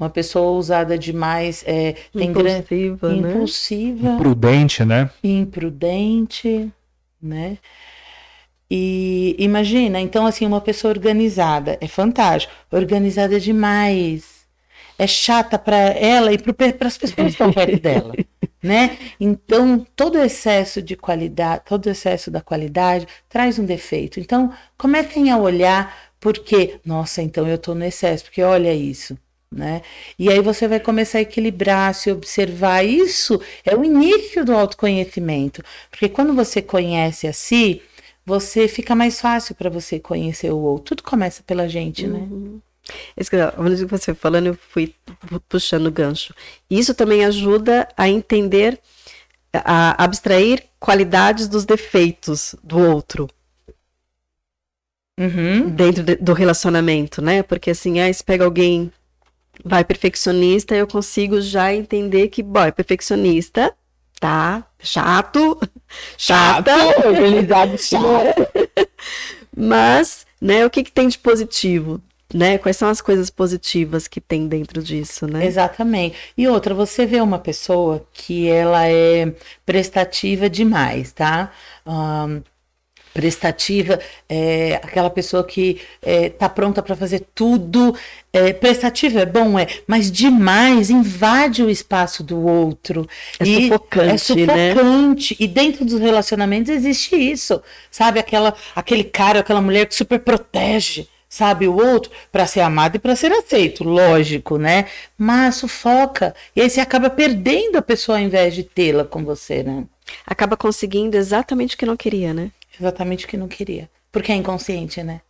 [0.00, 3.30] Uma pessoa ousada demais é tem impulsiva, grande, né?
[3.30, 5.10] impulsiva, imprudente, né?
[5.22, 6.72] Imprudente,
[7.20, 7.58] né?
[8.70, 14.46] E imagina, então, assim, uma pessoa organizada, é fantástico, organizada demais,
[14.98, 18.14] é chata para ela e para as pessoas que estão perto dela,
[18.62, 18.96] né?
[19.20, 24.18] Então, todo excesso de qualidade, todo excesso da qualidade traz um defeito.
[24.18, 29.14] Então, comecem a olhar porque, nossa, então eu estou no excesso, porque olha isso,
[29.52, 29.82] né?
[30.18, 32.84] E aí você vai começar a equilibrar, se observar.
[32.84, 37.82] Isso é o início do autoconhecimento, porque quando você conhece a si,
[38.24, 40.96] você fica mais fácil para você conhecer o outro.
[40.96, 42.18] Tudo começa pela gente, né?
[42.18, 42.60] Uhum.
[43.16, 43.36] Isso que
[43.86, 44.94] você falando, eu fui
[45.48, 46.34] puxando o gancho.
[46.68, 48.80] Isso também ajuda a entender,
[49.52, 53.28] a abstrair qualidades dos defeitos do outro.
[55.18, 55.68] Uhum.
[55.70, 57.42] Dentro de, do relacionamento, né?
[57.42, 58.90] Porque assim, aí você pega alguém,
[59.64, 63.74] vai perfeccionista, eu consigo já entender que, bom, é perfeccionista,
[64.18, 65.58] tá chato,
[66.16, 68.48] chata, chato, organizado chato.
[69.56, 72.00] Mas, né, o que, que tem de positivo?
[72.32, 72.58] Né?
[72.58, 75.44] Quais são as coisas positivas que tem dentro disso, né?
[75.44, 76.16] Exatamente.
[76.38, 79.34] E outra, você vê uma pessoa que ela é
[79.66, 81.50] prestativa demais, tá?
[81.84, 82.40] Um,
[83.12, 87.94] prestativa, é, aquela pessoa que está é, pronta para fazer tudo.
[88.32, 93.08] É, prestativa é bom, é, mas demais invade o espaço do outro.
[93.38, 95.34] É e sufocante, é sufocante.
[95.34, 95.44] Né?
[95.44, 98.20] E dentro dos relacionamentos existe isso, sabe?
[98.20, 102.98] Aquela, aquele cara, aquela mulher que super protege sabe, o outro para ser amado e
[102.98, 104.86] para ser aceito, lógico, né?
[105.16, 106.34] Mas sufoca.
[106.56, 109.84] E aí você acaba perdendo a pessoa ao invés de tê-la com você, né?
[110.26, 112.50] Acaba conseguindo exatamente o que não queria, né?
[112.80, 113.90] Exatamente o que não queria.
[114.12, 115.20] Porque é inconsciente, né?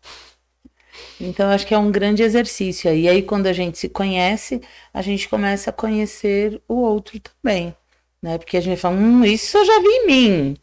[1.21, 2.93] Então, acho que é um grande exercício.
[2.95, 4.61] E aí, quando a gente se conhece,
[4.93, 7.75] a gente começa a conhecer o outro também.
[8.23, 8.39] né?
[8.39, 10.57] Porque a gente fala, hum, isso eu já vi em mim,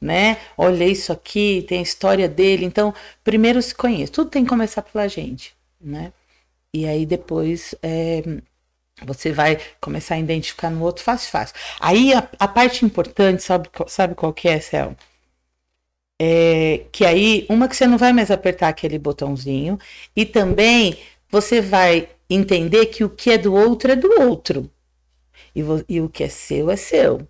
[0.00, 0.38] né?
[0.58, 2.64] Olhei isso aqui, tem a história dele.
[2.66, 2.94] Então,
[3.24, 4.12] primeiro se conhece.
[4.12, 6.12] Tudo tem que começar pela gente, né?
[6.74, 8.22] E aí depois é,
[9.04, 11.56] você vai começar a identificar no outro fácil, fácil.
[11.80, 14.96] Aí a, a parte importante, sabe, sabe qual que é, Céu?
[16.20, 19.78] É, que aí, uma que você não vai mais apertar aquele botãozinho,
[20.14, 20.96] e também
[21.28, 24.70] você vai entender que o que é do outro é do outro.
[25.54, 27.26] E, e o que é seu é seu.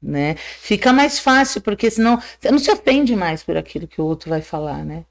[0.00, 0.36] Né?
[0.36, 4.30] Fica mais fácil, porque senão você não se ofende mais por aquilo que o outro
[4.30, 5.04] vai falar, né?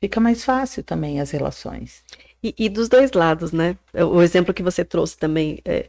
[0.00, 2.04] Fica mais fácil também as relações.
[2.42, 3.76] E, e dos dois lados, né?
[3.92, 5.88] O exemplo que você trouxe também é,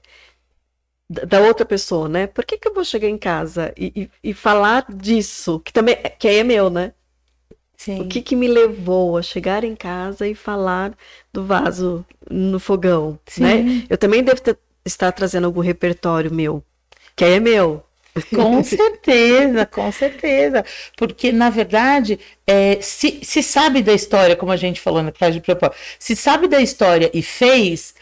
[1.12, 2.28] da outra pessoa, né?
[2.28, 5.98] Por que, que eu vou chegar em casa e, e, e falar disso, que também
[6.18, 6.94] que aí é meu, né?
[7.78, 8.02] Sim.
[8.02, 10.94] O que, que me levou a chegar em casa e falar
[11.34, 13.42] do vaso no fogão, Sim.
[13.42, 13.86] né?
[13.90, 16.64] Eu também devo ter, estar trazendo algum repertório meu,
[17.16, 17.84] que aí é meu.
[18.36, 20.64] Com certeza, com certeza.
[20.96, 25.34] Porque, na verdade, é, se, se sabe da história, como a gente falou na classe
[25.34, 27.96] de propósito, se sabe da história e fez,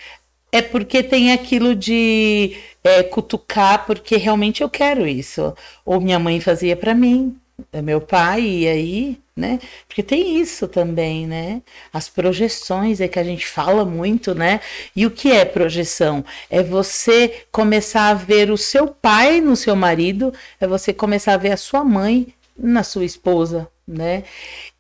[0.52, 5.54] é porque tem aquilo de é, cutucar, porque realmente eu quero isso.
[5.86, 7.38] Ou minha mãe fazia para mim,
[7.72, 9.60] é meu pai, e aí, né?
[9.88, 11.62] Porque tem isso também, né?
[11.94, 14.60] As projeções é que a gente fala muito, né?
[14.96, 16.24] E o que é projeção?
[16.50, 21.38] É você começar a ver o seu pai no seu marido, é você começar a
[21.38, 24.24] ver a sua mãe na sua esposa, né?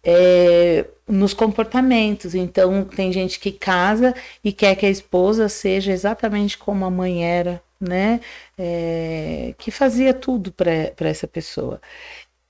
[0.03, 2.36] É, nos comportamentos.
[2.36, 7.26] Então, tem gente que casa e quer que a esposa seja exatamente como a mãe
[7.26, 8.22] era, né?
[8.58, 11.82] É, que fazia tudo para essa pessoa.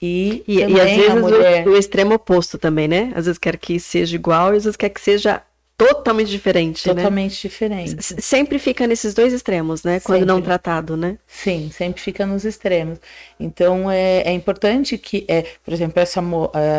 [0.01, 1.67] E, e, e às vezes mulher...
[1.67, 3.11] o, o, extremo oposto também, né?
[3.15, 5.41] Às vezes quer que seja igual e às vezes quer que seja
[5.79, 6.93] totalmente diferente, né?
[6.93, 7.49] Totalmente né?
[7.49, 7.95] diferente.
[7.97, 10.01] S sempre fica nesses dois extremos, né?
[10.01, 10.33] Quando sempre.
[10.33, 11.17] não tratado, né?
[11.25, 12.99] Sim, sempre fica nos extremos.
[13.39, 16.21] Então é, é importante que, é, por exemplo, essa,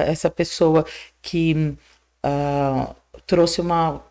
[0.06, 0.84] essa pessoa
[1.22, 1.74] que
[2.24, 2.94] uh,
[3.26, 4.04] trouxe uma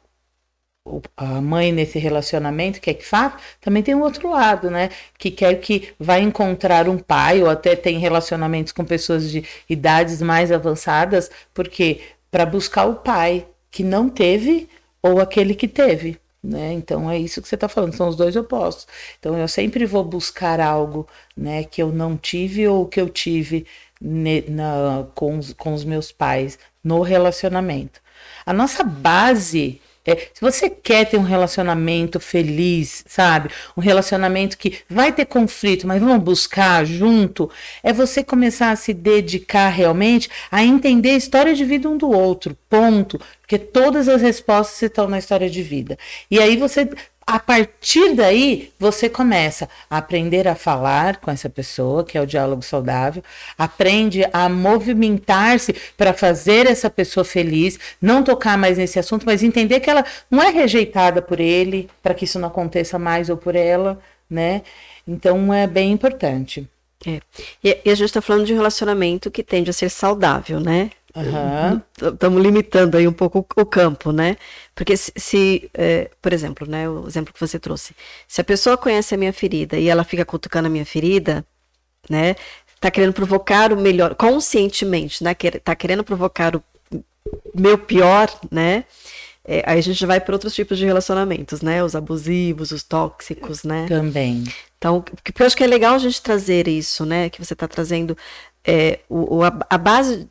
[1.15, 4.89] a mãe nesse relacionamento, que é que faz, também tem o outro lado, né?
[5.19, 10.19] Que quer que vai encontrar um pai, ou até tem relacionamentos com pessoas de idades
[10.19, 14.67] mais avançadas, porque para buscar o pai que não teve
[15.01, 16.19] ou aquele que teve.
[16.41, 16.73] Né?
[16.73, 18.87] Então é isso que você está falando, são os dois opostos.
[19.19, 23.65] Então eu sempre vou buscar algo né, que eu não tive ou que eu tive
[23.99, 27.99] ne, na, com, os, com os meus pais no relacionamento.
[28.45, 33.49] A nossa base é, se você quer ter um relacionamento feliz, sabe?
[33.75, 37.49] Um relacionamento que vai ter conflito, mas vamos buscar junto,
[37.83, 42.09] é você começar a se dedicar realmente a entender a história de vida um do
[42.09, 43.19] outro, ponto.
[43.41, 45.97] Porque todas as respostas estão na história de vida.
[46.29, 46.87] E aí você
[47.29, 52.25] a partir daí, você começa a aprender a falar com essa pessoa, que é o
[52.25, 53.23] diálogo saudável,
[53.55, 59.79] aprende a movimentar-se para fazer essa pessoa feliz, não tocar mais nesse assunto, mas entender
[59.79, 63.55] que ela não é rejeitada por ele, para que isso não aconteça mais ou por
[63.55, 64.63] ela, né?
[65.07, 66.67] Então é bem importante.
[67.05, 67.21] É.
[67.63, 70.89] E, a gente está falando de um relacionamento que tende a ser saudável, né?
[71.15, 72.43] Estamos uhum.
[72.43, 74.37] limitando aí um pouco o, campo, né?
[74.75, 77.95] Porque se, se é, por exemplo, né, o exemplo que você trouxe,
[78.27, 81.43] se a pessoa conhece a minha ferida e ela fica cutucando a minha ferida,
[82.09, 82.35] né,
[82.79, 86.63] tá querendo provocar o melhor, conscientemente, né, tá querendo provocar o
[87.55, 88.85] meu pior, né?
[89.43, 91.83] É, aí a gente vai para outros tipos de relacionamentos, né?
[91.83, 93.87] Os abusivos, os tóxicos, né?
[93.87, 94.43] Também.
[94.77, 97.29] Então, porque eu acho que é legal a gente trazer isso, né?
[97.29, 98.15] Que você está trazendo
[98.63, 100.29] é, o, a, a base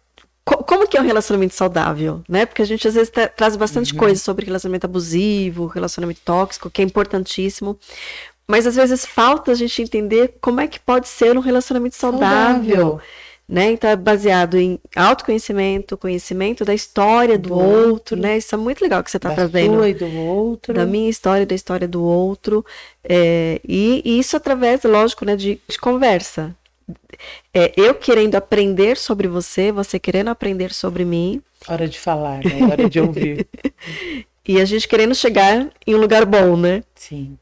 [0.56, 2.46] como que é um relacionamento saudável, né?
[2.46, 3.98] Porque a gente às vezes tra traz bastante uhum.
[3.98, 7.78] coisa sobre relacionamento abusivo, relacionamento tóxico, que é importantíssimo.
[8.46, 12.76] Mas às vezes falta a gente entender como é que pode ser um relacionamento saudável.
[12.76, 13.00] saudável.
[13.46, 13.72] Né?
[13.72, 18.36] Então é baseado em autoconhecimento, conhecimento da história do, do outro, outro, né?
[18.36, 19.70] Isso é muito legal que você está trazendo.
[19.70, 20.74] Da sua e do outro.
[20.74, 22.64] Da minha história, da história do outro.
[23.02, 26.54] É, e, e, isso através, lógico, né, de, de conversa
[27.52, 31.42] é, eu querendo aprender sobre você, você querendo aprender sobre mim.
[31.68, 32.66] Hora de falar, né?
[32.70, 33.46] Hora de ouvir.
[34.46, 36.82] e a gente querendo chegar em um lugar bom, né?
[36.94, 37.38] Sim.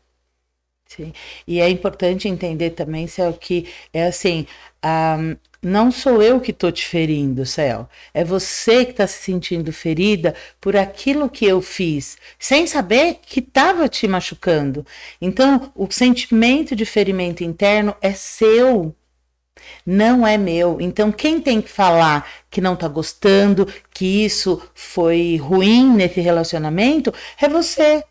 [0.87, 1.13] Sim.
[1.47, 4.47] E é importante entender também, Céu, que é assim,
[4.85, 7.89] um, não sou eu que estou te ferindo, Céu.
[8.15, 13.41] É você que está se sentindo ferida por aquilo que eu fiz, sem saber que
[13.41, 14.87] estava te machucando.
[15.21, 18.95] Então, o sentimento de ferimento interno é seu
[19.85, 20.81] não é meu.
[20.81, 27.13] Então, quem tem que falar que não tá gostando, que isso foi ruim nesse relacionamento,
[27.41, 28.03] é você.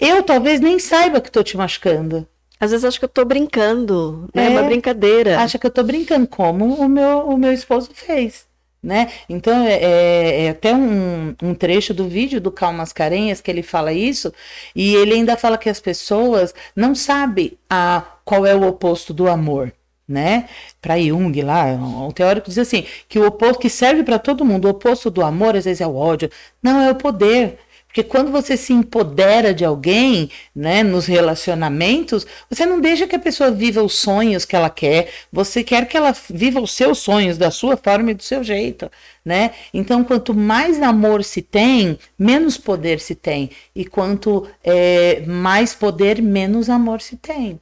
[0.00, 2.26] Eu talvez nem saiba que tô te machucando.
[2.58, 4.46] Às vezes acho que eu tô brincando, né?
[4.46, 5.38] É, uma brincadeira.
[5.38, 8.46] Acha que eu tô brincando, como o meu, o meu esposo fez.
[8.82, 9.10] Né?
[9.28, 13.62] Então, é, é, é até um, um, trecho do vídeo do Cal Mascarenhas que ele
[13.62, 14.32] fala isso,
[14.76, 19.28] e ele ainda fala que as pessoas não sabem a, qual é o oposto do
[19.28, 19.72] amor
[20.08, 20.48] né?
[20.80, 24.66] Para Jung lá, um teórico diz assim, que o oposto que serve para todo mundo,
[24.66, 26.30] o oposto do amor às vezes é o ódio,
[26.62, 27.58] não é o poder.
[27.96, 33.18] Porque quando você se empodera de alguém, né, nos relacionamentos, você não deixa que a
[33.18, 37.38] pessoa viva os sonhos que ela quer, você quer que ela viva os seus sonhos
[37.38, 38.90] da sua forma e do seu jeito,
[39.24, 39.52] né?
[39.72, 43.48] Então, quanto mais amor se tem, menos poder se tem.
[43.74, 47.58] E quanto é, mais poder, menos amor se tem.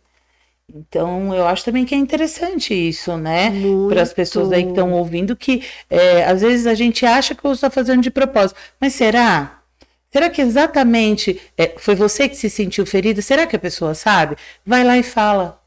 [0.72, 3.52] Então, eu acho também que é interessante isso, né?
[3.88, 7.44] Para as pessoas aí que estão ouvindo, que é, às vezes a gente acha que
[7.44, 8.58] eu estou fazendo de propósito.
[8.80, 9.62] Mas será?
[10.10, 13.20] Será que exatamente é, foi você que se sentiu ferida?
[13.20, 14.36] Será que a pessoa sabe?
[14.64, 15.60] Vai lá e fala.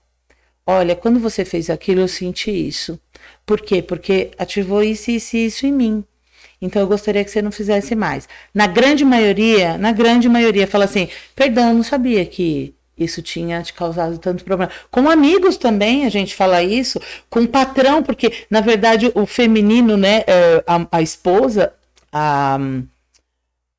[0.66, 3.00] Olha, quando você fez aquilo, eu senti isso.
[3.46, 3.82] Por quê?
[3.82, 6.04] Porque ativou isso, isso e isso em mim.
[6.62, 8.28] Então eu gostaria que você não fizesse mais.
[8.54, 13.74] Na grande maioria, na grande maioria, fala assim: perdão, não sabia que isso tinha te
[13.74, 14.72] causado tanto problema.
[14.90, 20.24] Com amigos também a gente fala isso, com patrão, porque na verdade o feminino, né,
[20.28, 21.74] é, a, a esposa,
[22.12, 22.60] a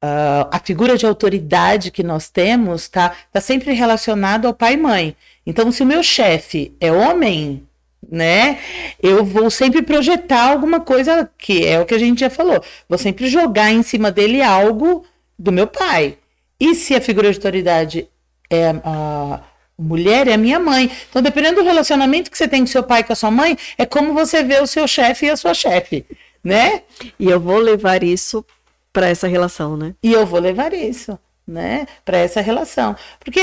[0.01, 5.17] a figura de autoridade que nós temos tá, tá sempre relacionado ao pai e mãe.
[5.45, 7.67] Então, se o meu chefe é homem,
[8.11, 8.59] né,
[9.03, 12.63] eu vou sempre projetar alguma coisa que é o que a gente já falou.
[12.89, 15.05] Vou sempre jogar em cima dele algo
[15.39, 16.17] do meu pai.
[16.61, 18.09] E se a figura de autoridade
[18.51, 19.41] é a
[19.79, 20.91] mulher, é a minha mãe.
[21.09, 23.57] Então, dependendo do relacionamento que você tem com seu pai e com a sua mãe,
[23.77, 26.05] é como você vê o seu chefe e a sua chefe,
[26.43, 26.83] né?
[27.19, 28.45] E eu vou levar isso
[28.93, 29.95] para essa relação, né?
[30.03, 33.41] E eu vou levar isso, né, para essa relação, porque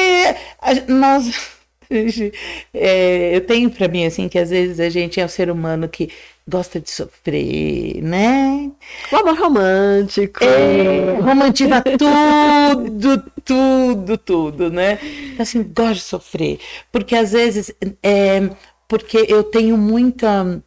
[0.60, 1.56] a, nós
[2.74, 5.88] é, eu tenho para mim assim que às vezes a gente é um ser humano
[5.88, 6.10] que
[6.48, 8.72] gosta de sofrer, né?
[9.12, 10.44] O amor romântico.
[10.44, 15.00] É, romantiza tudo, tudo, tudo, né?
[15.34, 16.60] Então, assim, gosto de sofrer.
[16.92, 17.74] Porque às vezes,
[18.04, 18.50] é,
[18.88, 20.62] porque eu tenho muita,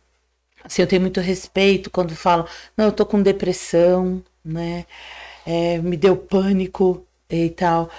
[0.64, 4.84] assim, eu tenho muito respeito quando falam, não, eu tô com depressão, né?
[5.46, 7.90] É, me deu pânico e tal.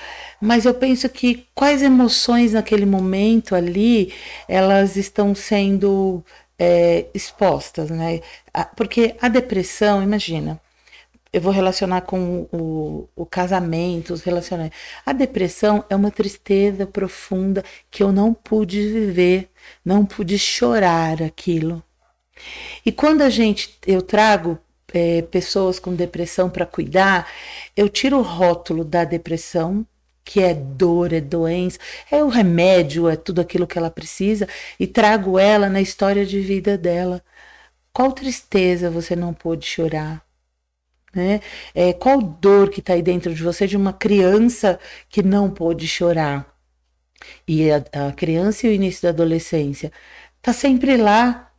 [0.41, 4.13] Mas eu penso que quais emoções naquele momento ali
[4.47, 6.23] elas estão sendo
[6.59, 8.19] é, expostas, né?
[8.75, 10.59] Porque a depressão, imagina,
[11.31, 14.77] eu vou relacionar com o, o, casamento, os relacionamentos.
[15.05, 19.49] A depressão é uma tristeza profunda que eu não pude viver,
[19.85, 21.83] não pude chorar aquilo.
[22.85, 24.57] E quando a gente, eu trago
[24.93, 27.29] é, pessoas com depressão para cuidar,
[27.75, 29.85] eu tiro o rótulo da depressão,
[30.23, 31.79] que é dor, é doença,
[32.11, 34.47] é o remédio, é tudo aquilo que ela precisa,
[34.79, 37.23] e trago ela na história de vida dela.
[37.93, 40.23] Qual tristeza você não pôde chorar?
[41.13, 41.41] Né?
[41.73, 45.87] É, qual dor que está aí dentro de você de uma criança que não pôde
[45.87, 46.45] chorar?
[47.47, 49.91] E a, a criança e o início da adolescência
[50.39, 51.49] está sempre lá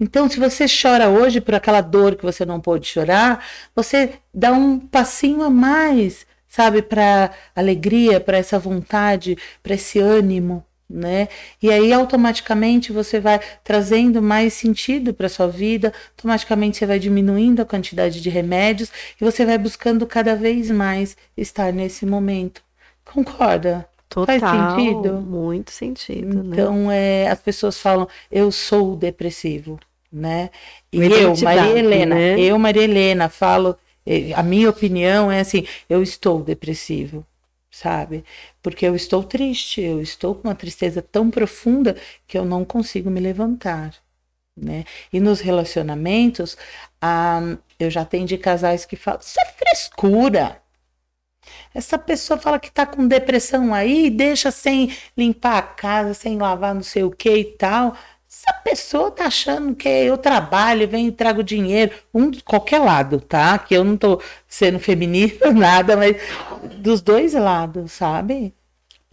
[0.00, 3.44] então, se você chora hoje por aquela dor que você não pôde chorar,
[3.74, 10.64] você dá um passinho a mais, sabe, para alegria, para essa vontade, para esse ânimo,
[10.88, 11.28] né?
[11.62, 17.60] E aí automaticamente você vai trazendo mais sentido para sua vida, automaticamente você vai diminuindo
[17.60, 18.90] a quantidade de remédios
[19.20, 22.62] e você vai buscando cada vez mais estar nesse momento.
[23.04, 23.86] Concorda?
[24.08, 25.20] Total, Faz sentido?
[25.20, 26.42] Muito sentido.
[26.42, 26.50] Né?
[26.52, 27.24] Então, né?
[27.24, 29.78] é, as pessoas falam, eu sou depressivo
[30.10, 30.50] né?
[30.92, 32.40] E eu, Maria Helena, né?
[32.40, 33.76] eu, Maria Helena, falo,
[34.34, 37.26] a minha opinião é assim, eu estou depressivo,
[37.70, 38.24] sabe?
[38.62, 41.96] Porque eu estou triste, eu estou com uma tristeza tão profunda
[42.26, 43.94] que eu não consigo me levantar,
[44.56, 44.84] né?
[45.12, 46.56] E nos relacionamentos,
[47.00, 50.62] ah, eu já atendi casais que falam, isso é frescura.
[51.74, 56.74] Essa pessoa fala que tá com depressão aí, deixa sem limpar a casa, sem lavar
[56.74, 57.96] não sei o que e tal.
[58.30, 63.20] Essa pessoa tá achando que eu trabalho, venho e trago dinheiro, um de qualquer lado,
[63.20, 63.58] tá?
[63.58, 66.16] Que eu não tô sendo feminista, nada, mas
[66.76, 68.52] dos dois lados, sabe?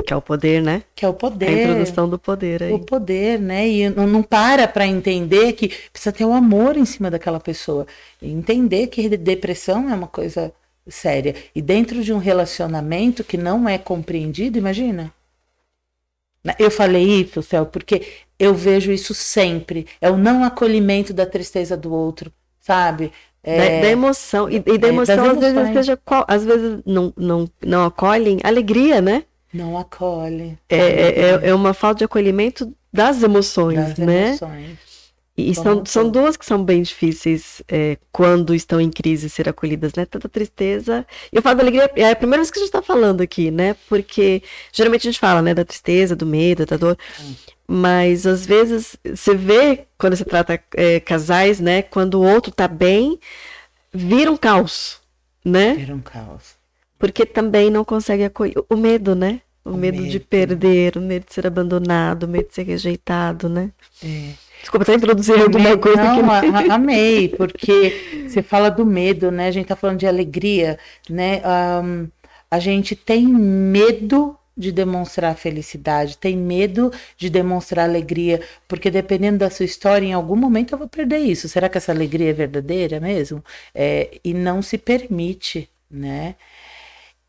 [0.05, 0.83] Que é o poder, né?
[0.93, 1.47] Que é o poder.
[1.47, 2.73] A introdução do poder aí.
[2.73, 3.67] O poder, né?
[3.67, 7.39] E não, não para para entender que precisa ter o um amor em cima daquela
[7.39, 7.87] pessoa.
[8.21, 10.53] E entender que depressão é uma coisa
[10.87, 11.33] séria.
[11.55, 15.13] E dentro de um relacionamento que não é compreendido, imagina.
[16.59, 19.87] Eu falei isso, Céu, porque eu vejo isso sempre.
[19.99, 23.11] É o não acolhimento da tristeza do outro, sabe?
[23.43, 24.49] É, da, da, emoção.
[24.49, 28.39] E, e da é, emoção, às vezes, seja qual, às vezes não, não, não acolhem
[28.43, 29.23] alegria, né?
[29.53, 30.57] Não acolhe.
[30.67, 34.27] É, é, é uma falta de acolhimento das emoções, das né?
[34.29, 34.77] emoções.
[35.37, 39.93] E são, são duas que são bem difíceis é, quando estão em crise ser acolhidas,
[39.93, 40.05] né?
[40.05, 41.05] Tanto a tristeza.
[41.31, 43.51] E eu falo da alegria, é a primeira vez que a gente está falando aqui,
[43.51, 43.75] né?
[43.89, 46.97] Porque geralmente a gente fala, né, da tristeza, do medo, da dor.
[47.67, 51.81] Mas às vezes você vê, quando você trata é, casais, né?
[51.81, 53.19] Quando o outro tá bem,
[53.93, 55.01] vira um caos,
[55.43, 55.81] né?
[55.81, 56.55] Era um caos.
[56.97, 58.55] Porque também não consegue acolher.
[58.69, 59.41] O medo, né?
[59.65, 60.25] O, O medo, de medo.
[60.29, 63.71] perder, o medo de ser abandonado, o medo de ser rejeitado, né?
[64.03, 64.33] É.
[64.65, 66.47] Desculpa até introduzir alguma coisa não, aqui.
[66.47, 69.47] a- a- amei, porque você fala do medo, né?
[69.47, 71.39] A gente tá falando de alegria, né?
[71.43, 72.07] Ahn,
[72.49, 79.49] a gente tem medo de demonstrar felicidade, tem medo de demonstrar alegria, porque dependendo da
[79.51, 81.47] sua história, em algum momento eu vou perder isso.
[81.47, 83.43] Será que essa alegria é verdadeira mesmo?
[83.73, 86.35] É, e não se permite, né?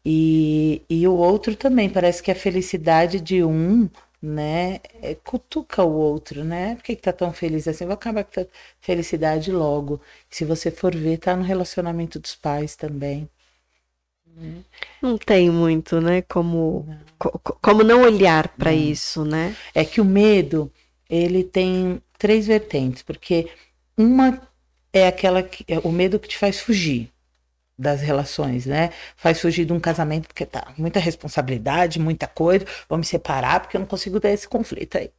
[0.05, 3.89] E, e o outro também, parece que a felicidade de um,
[4.23, 6.75] né, é, cutuca o outro, né?
[6.77, 7.87] Por que, que tá tão feliz assim?
[7.87, 8.47] Vai acabar com a
[8.81, 10.01] felicidade logo.
[10.31, 13.29] Se você for ver, tá no relacionamento dos pais também.
[15.01, 16.23] Não tem muito, né?
[16.23, 16.87] Como,
[17.19, 19.55] co- co- como não olhar para isso, né?
[19.75, 20.73] É que o medo,
[21.09, 23.51] ele tem três vertentes, porque
[23.97, 24.41] uma
[24.93, 27.11] é aquela que é o medo que te faz fugir
[27.79, 28.91] das relações, né?
[29.17, 33.77] Faz fugir de um casamento porque tá muita responsabilidade, muita coisa, vou me separar porque
[33.77, 35.11] eu não consigo ter esse conflito aí.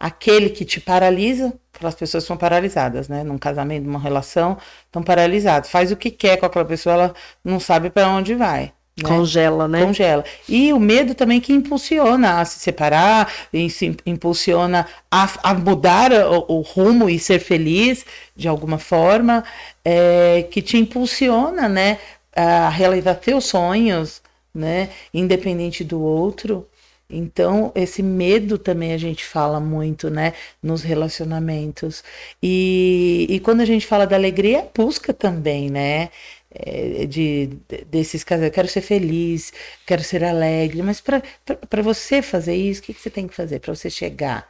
[0.00, 3.24] Aquele que te paralisa, aquelas pessoas são paralisadas, né?
[3.24, 5.70] Num casamento, numa relação, estão paralisadas.
[5.70, 8.72] Faz o que quer com aquela pessoa, ela não sabe para onde vai.
[9.02, 9.08] Né?
[9.08, 9.84] Congela, né?
[9.84, 10.24] Congela.
[10.48, 16.12] E o medo também que impulsiona a se separar, e se impulsiona a, a mudar
[16.12, 19.44] o, o rumo e ser feliz de alguma forma,
[19.84, 21.98] é, que te impulsiona, né,
[22.34, 24.20] a realizar teus sonhos,
[24.54, 26.66] né, independente do outro.
[27.10, 32.04] Então, esse medo também a gente fala muito, né, nos relacionamentos.
[32.42, 36.10] E, e quando a gente fala da alegria, é busca também, né?
[36.50, 38.48] É, de, de- desses casais.
[38.48, 39.52] Eu quero ser feliz,
[39.86, 43.60] quero ser alegre, mas para você fazer isso, o que, que você tem que fazer?
[43.60, 44.48] Para você chegar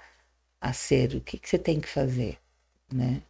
[0.60, 2.38] a ser, o que, que você tem que fazer,
[2.92, 3.22] né?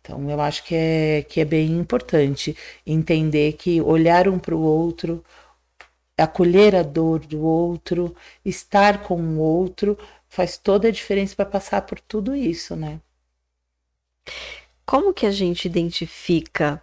[0.00, 4.60] Então, eu acho que é, que é bem importante entender que olhar um para o
[4.62, 5.24] outro,
[6.18, 8.14] acolher a dor do outro,
[8.44, 13.00] estar com o outro, faz toda a diferença para passar por tudo isso, né?
[14.84, 16.82] Como que a gente identifica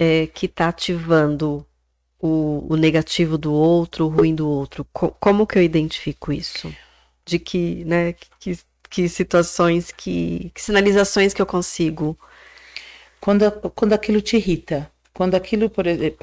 [0.00, 1.66] é, que está ativando
[2.20, 4.86] o, o negativo do outro, o ruim do outro?
[4.92, 6.74] Co- como que eu identifico isso?
[7.26, 8.58] De que, né, que,
[8.90, 12.18] que situações, que, que sinalizações que eu consigo?
[13.20, 15.70] Quando, quando aquilo te irrita, quando aquilo,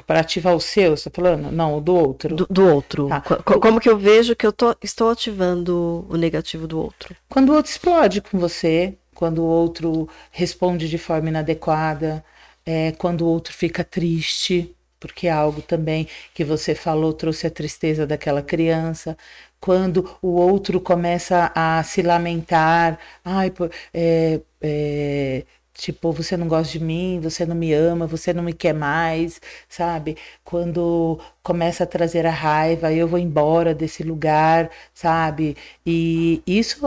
[0.06, 1.52] para ativar o seu, você tá falando?
[1.52, 2.34] Não, o do outro.
[2.34, 3.08] Do, do outro.
[3.08, 3.20] Tá.
[3.20, 7.14] Co- Como que eu vejo que eu tô, estou ativando o negativo do outro?
[7.28, 12.24] Quando o outro explode com você, quando o outro responde de forma inadequada,
[12.68, 17.50] é, quando o outro fica triste, porque é algo também que você falou trouxe a
[17.50, 19.16] tristeza daquela criança.
[19.60, 23.50] Quando o outro começa a se lamentar, ai,
[23.94, 28.52] é, é, tipo, você não gosta de mim, você não me ama, você não me
[28.52, 30.16] quer mais, sabe?
[30.44, 35.56] Quando começa a trazer a raiva, eu vou embora desse lugar, sabe?
[35.86, 36.80] E isso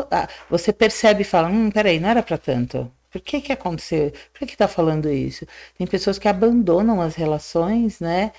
[0.50, 2.92] você percebe e fala, hum, peraí, não era para tanto.
[3.12, 4.12] Por que que aconteceu?
[4.32, 5.46] Por que que tá falando isso?
[5.78, 8.32] Tem pessoas que abandonam as relações, né?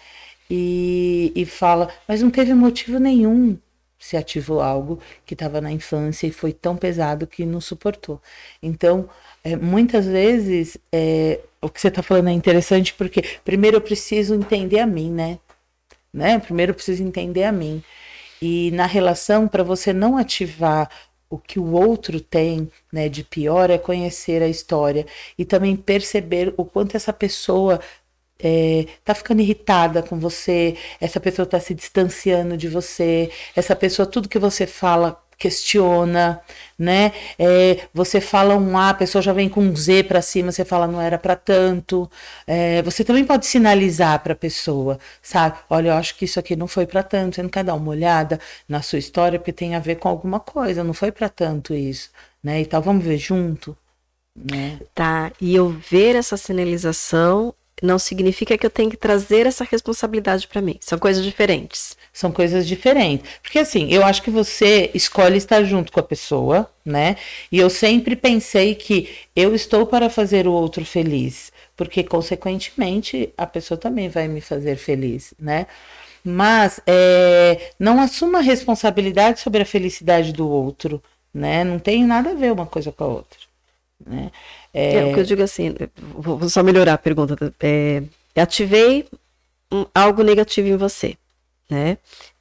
[0.50, 3.58] E, e fala, mas não teve motivo nenhum.
[3.98, 8.20] Se ativou algo que estava na infância e foi tão pesado que não suportou.
[8.62, 9.08] Então,
[9.44, 14.34] é, muitas vezes, é, o que você está falando é interessante porque, primeiro, eu preciso
[14.34, 15.38] entender a mim, né?
[16.12, 16.38] né?
[16.38, 17.82] Primeiro, eu preciso entender a mim.
[18.40, 20.90] E na relação, para você não ativar
[21.32, 25.06] o que o outro tem né, de pior, é conhecer a história
[25.38, 27.80] e também perceber o quanto essa pessoa
[28.38, 34.04] é, tá ficando irritada com você, essa pessoa tá se distanciando de você, essa pessoa,
[34.04, 36.40] tudo que você fala, questiona,
[36.78, 37.12] né?
[37.36, 40.64] É, você fala um A, a pessoa já vem com um Z para cima, você
[40.64, 42.08] fala não era para tanto.
[42.46, 45.58] É, você também pode sinalizar para a pessoa, sabe?
[45.68, 47.34] Olha, eu acho que isso aqui não foi para tanto.
[47.34, 48.38] Você não quer dar uma olhada
[48.68, 52.10] na sua história porque tem a ver com alguma coisa, não foi para tanto isso,
[52.42, 52.60] né?
[52.60, 53.76] E tal, vamos ver junto,
[54.36, 54.78] né?
[54.94, 57.52] Tá, e eu ver essa sinalização
[57.82, 60.78] não significa que eu tenho que trazer essa responsabilidade para mim.
[60.80, 61.96] São coisas diferentes.
[62.12, 63.28] São coisas diferentes.
[63.42, 67.16] Porque assim, eu acho que você escolhe estar junto com a pessoa, né?
[67.50, 73.46] E eu sempre pensei que eu estou para fazer o outro feliz, porque consequentemente a
[73.46, 75.66] pessoa também vai me fazer feliz, né?
[76.24, 81.02] Mas é, não assuma responsabilidade sobre a felicidade do outro,
[81.34, 81.64] né?
[81.64, 83.38] Não tem nada a ver uma coisa com a outra.
[84.06, 84.30] Né?
[84.74, 87.36] É, é o que eu digo assim, vou só melhorar a pergunta.
[87.60, 88.02] É,
[88.36, 89.06] ativei
[89.70, 91.16] um, algo negativo em você,
[91.68, 91.98] né?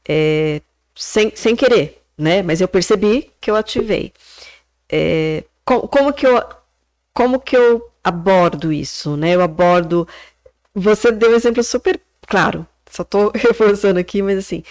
[0.08, 0.62] É,
[0.96, 2.42] sem, sem querer, né?
[2.42, 4.14] Mas eu percebi que eu ativei.
[4.90, 6.42] É, como, como que eu
[7.14, 9.36] como que eu abordo isso, né?
[9.36, 10.08] Eu abordo.
[10.74, 12.66] Você deu um exemplo super claro.
[12.90, 14.64] Só estou reforçando aqui, mas assim,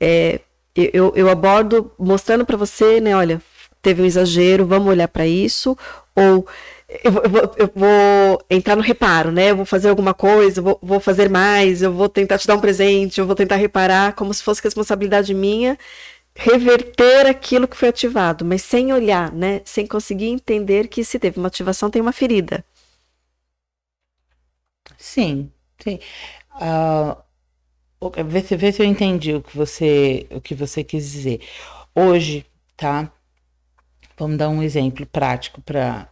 [0.00, 0.40] é,
[0.74, 3.16] eu, eu abordo mostrando para você, né?
[3.16, 3.42] Olha,
[3.88, 5.76] teve um exagero, vamos olhar para isso,
[6.14, 6.46] ou
[7.04, 9.50] eu vou, eu, eu vou, entrar no reparo, né?
[9.50, 12.60] Eu vou fazer alguma coisa, vou, vou, fazer mais, eu vou tentar te dar um
[12.60, 15.78] presente, eu vou tentar reparar, como se fosse responsabilidade minha,
[16.34, 19.62] reverter aquilo que foi ativado, mas sem olhar, né?
[19.64, 22.64] Sem conseguir entender que se teve uma ativação, tem uma ferida.
[24.98, 25.50] Sim,
[25.82, 25.98] sim.
[26.54, 27.16] Uh,
[28.26, 31.40] vê, se, vê se eu entendi o que você, o que você quis dizer.
[31.94, 33.10] Hoje, tá?
[34.18, 36.08] Vamos dar um exemplo prático para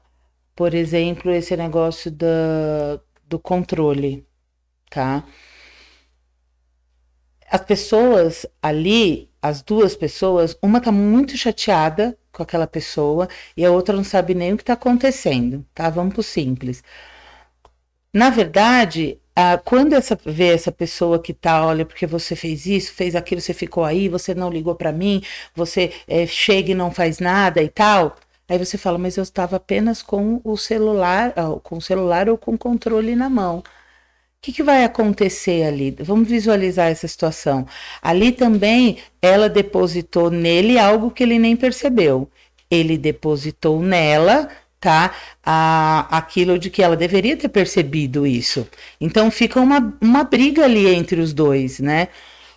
[0.57, 2.99] por exemplo, esse negócio da,
[3.29, 4.27] do controle,
[4.91, 5.23] tá?
[7.51, 13.71] As pessoas ali, as duas pessoas, uma tá muito chateada com aquela pessoa e a
[13.71, 15.91] outra não sabe nem o que tá acontecendo, tá?
[15.91, 16.83] Vamos pro simples.
[18.13, 19.21] Na verdade,
[19.65, 23.53] quando essa, vê essa pessoa que tá, olha, porque você fez isso, fez aquilo, você
[23.55, 25.23] ficou aí, você não ligou para mim,
[25.55, 28.17] você é, chega e não faz nada e tal,
[28.49, 32.55] Aí você fala, mas eu estava apenas com o celular, com o celular ou com
[32.55, 33.59] o controle na mão.
[33.59, 33.65] O
[34.41, 35.91] que, que vai acontecer ali?
[36.01, 37.67] Vamos visualizar essa situação.
[38.01, 42.31] Ali também ela depositou nele algo que ele nem percebeu.
[42.71, 44.49] Ele depositou nela
[44.81, 45.15] tá?
[45.45, 48.67] A, aquilo de que ela deveria ter percebido isso.
[49.01, 52.09] Então fica uma, uma briga ali entre os dois, né?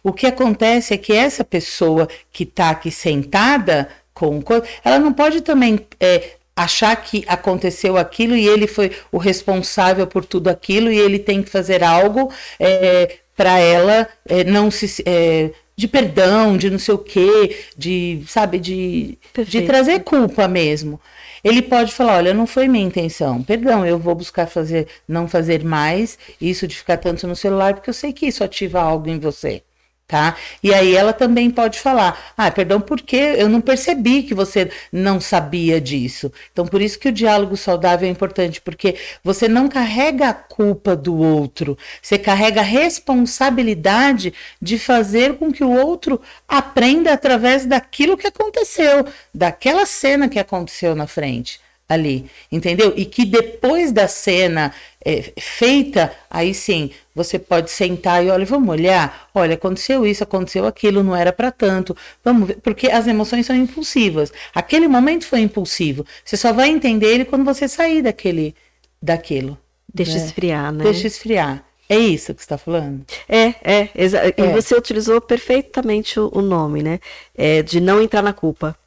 [0.04, 4.42] O que acontece é que essa pessoa que está aqui sentada com
[4.84, 10.26] ela não pode também é, achar que aconteceu aquilo e ele foi o responsável por
[10.26, 15.52] tudo aquilo e ele tem que fazer algo é, para ela é, não se é,
[15.80, 19.18] de perdão, de não sei o quê, de sabe de,
[19.48, 21.00] de trazer culpa mesmo.
[21.44, 25.64] Ele pode falar, olha, não foi minha intenção, perdão, eu vou buscar fazer, não fazer
[25.64, 29.20] mais isso de ficar tanto no celular, porque eu sei que isso ativa algo em
[29.20, 29.64] você
[30.10, 30.36] tá?
[30.64, 35.22] E aí ela também pode falar: "Ah, perdão, porque eu não percebi que você não
[35.22, 36.32] sabia disso".
[36.51, 40.95] Então, por isso que o diálogo saudável é importante, porque você não carrega a culpa
[40.95, 48.18] do outro, você carrega a responsabilidade de fazer com que o outro aprenda através daquilo
[48.18, 51.60] que aconteceu, daquela cena que aconteceu na frente
[51.90, 52.94] ali, entendeu?
[52.96, 54.72] E que depois da cena
[55.04, 60.68] é, feita, aí sim, você pode sentar e olha, vamos olhar, olha, aconteceu isso, aconteceu
[60.68, 64.32] aquilo, não era para tanto, vamos ver, porque as emoções são impulsivas.
[64.54, 66.06] Aquele momento foi impulsivo.
[66.24, 68.56] Você só vai entender ele quando você sair daquele,
[69.02, 69.58] daquilo.
[69.92, 70.26] Deixa né?
[70.26, 70.84] esfriar, né?
[70.84, 71.66] Deixa esfriar.
[71.92, 73.04] É isso que você está falando?
[73.28, 74.34] É, é, é.
[74.38, 77.00] E você utilizou perfeitamente o, o nome, né?
[77.36, 78.78] É, de não entrar na culpa.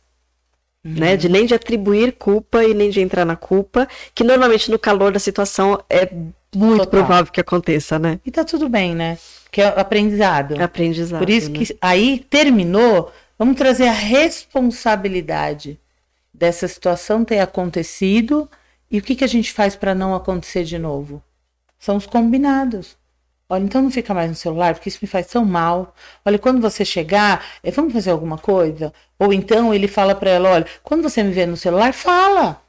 [0.84, 0.94] Uhum.
[0.94, 1.16] Né?
[1.16, 5.12] De nem de atribuir culpa e nem de entrar na culpa, que normalmente no calor
[5.12, 6.10] da situação é
[6.54, 6.90] muito Total.
[6.90, 8.20] provável que aconteça, né?
[8.26, 9.16] E tá tudo bem, né?
[9.50, 10.60] Que é aprendizado.
[10.60, 11.20] Aprendizado.
[11.20, 11.58] Por isso né?
[11.58, 15.78] que aí terminou, vamos trazer a responsabilidade
[16.34, 18.48] dessa situação ter acontecido
[18.90, 21.22] e o que, que a gente faz para não acontecer de novo?
[21.78, 22.96] São os combinados.
[23.52, 25.94] Olha, então não fica mais no celular, porque isso me faz tão mal.
[26.24, 28.94] Olha, quando você chegar, eh, vamos fazer alguma coisa?
[29.18, 32.62] Ou então ele fala para ela, olha, quando você me vê no celular, fala.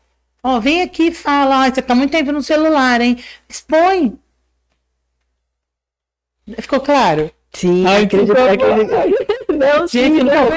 [0.44, 3.18] Ó, vem aqui e fala, ah, você tá muito tempo no celular, hein?
[3.48, 4.20] Expõe.
[6.60, 7.32] Ficou claro?
[7.54, 9.33] Sim, Ai, acredito, acredito.
[9.58, 10.48] Não, sim, não,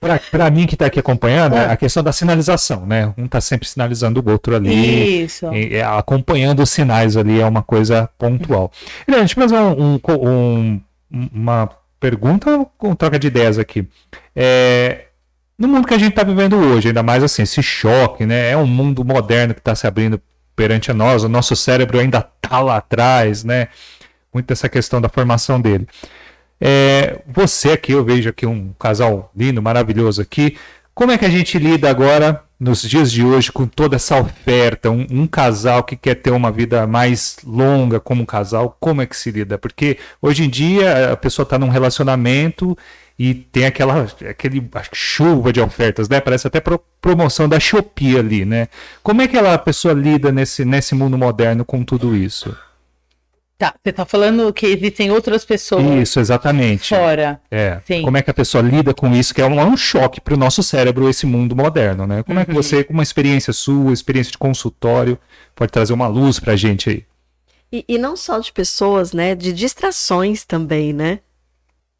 [0.00, 1.72] Para Pra, mim que está aqui acompanhando, é.
[1.72, 3.12] a questão da sinalização, né?
[3.16, 5.24] Um está sempre sinalizando o outro ali.
[5.24, 5.52] Isso.
[5.52, 8.72] E, e, acompanhando os sinais ali é uma coisa pontual.
[9.06, 10.80] E, deixa eu fazer um, um,
[11.10, 11.68] uma
[12.00, 13.86] pergunta com troca de ideias aqui.
[14.34, 15.06] É,
[15.58, 18.50] no mundo que a gente está vivendo hoje, ainda mais assim, esse choque, né?
[18.50, 20.20] É um mundo moderno que está se abrindo
[20.54, 23.68] perante a nós, o nosso cérebro ainda está lá atrás, né?
[24.32, 25.86] Muito dessa questão da formação dele.
[26.60, 30.56] É, você aqui, eu vejo aqui um casal lindo, maravilhoso aqui.
[30.94, 34.90] Como é que a gente lida agora, nos dias de hoje, com toda essa oferta?
[34.90, 39.06] Um, um casal que quer ter uma vida mais longa como um casal, como é
[39.06, 39.56] que se lida?
[39.56, 42.76] Porque hoje em dia a pessoa está num relacionamento
[43.16, 46.20] e tem aquela aquele chuva de ofertas, né?
[46.20, 48.66] Parece até pro, promoção da Shopee ali, né?
[49.02, 52.56] Como é que ela, a pessoa lida nesse, nesse mundo moderno com tudo isso?
[53.58, 56.90] Tá, você tá falando que existem outras pessoas Isso, exatamente.
[56.90, 57.40] fora.
[57.50, 57.80] É.
[57.84, 58.02] Sim.
[58.02, 60.34] Como é que a pessoa lida com isso, que é um, é um choque para
[60.34, 62.22] o nosso cérebro, esse mundo moderno, né?
[62.22, 62.56] Como é que Uhum.
[62.56, 65.18] você, com uma experiência sua, experiência de consultório,
[65.56, 67.04] pode trazer uma luz pra gente aí?
[67.72, 69.34] E, e não só de pessoas, né?
[69.34, 71.18] De distrações também, né?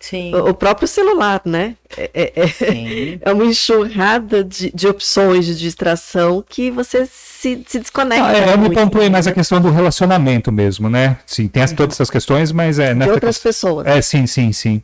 [0.01, 0.33] Sim.
[0.35, 1.75] O, o próprio celular, né?
[1.97, 3.19] É, é- é- Sim.
[3.25, 8.25] é uma enxurrada de, de opções de distração que você se, se desconecta.
[8.27, 11.19] Ah, é, eu me pontuei mais a questão do relacionamento mesmo, né?
[11.27, 13.87] Sim, tem as- todas essas questões, mas é de outras questão- pessoas.
[13.89, 14.83] É, sim, sim, sim.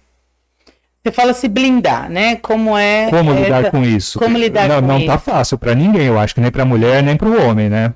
[1.06, 2.36] Você fala se blindar, né?
[2.36, 3.08] Como é.
[3.10, 4.18] Como essa- lidar com isso?
[4.18, 5.24] como lidar não, com não tá isso?
[5.24, 7.94] fácil pra ninguém, eu acho que nem pra mulher, nem pro homem, né?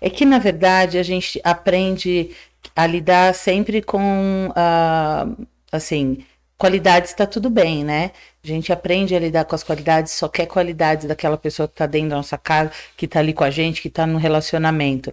[0.00, 2.30] É que, na verdade, a gente aprende
[2.74, 5.26] a lidar sempre com, ah,
[5.70, 6.18] assim,
[6.58, 8.12] qualidades está tudo bem, né?
[8.42, 11.86] A gente aprende a lidar com as qualidades, só quer qualidades daquela pessoa que está
[11.86, 15.12] dentro da nossa casa, que está ali com a gente, que está no relacionamento.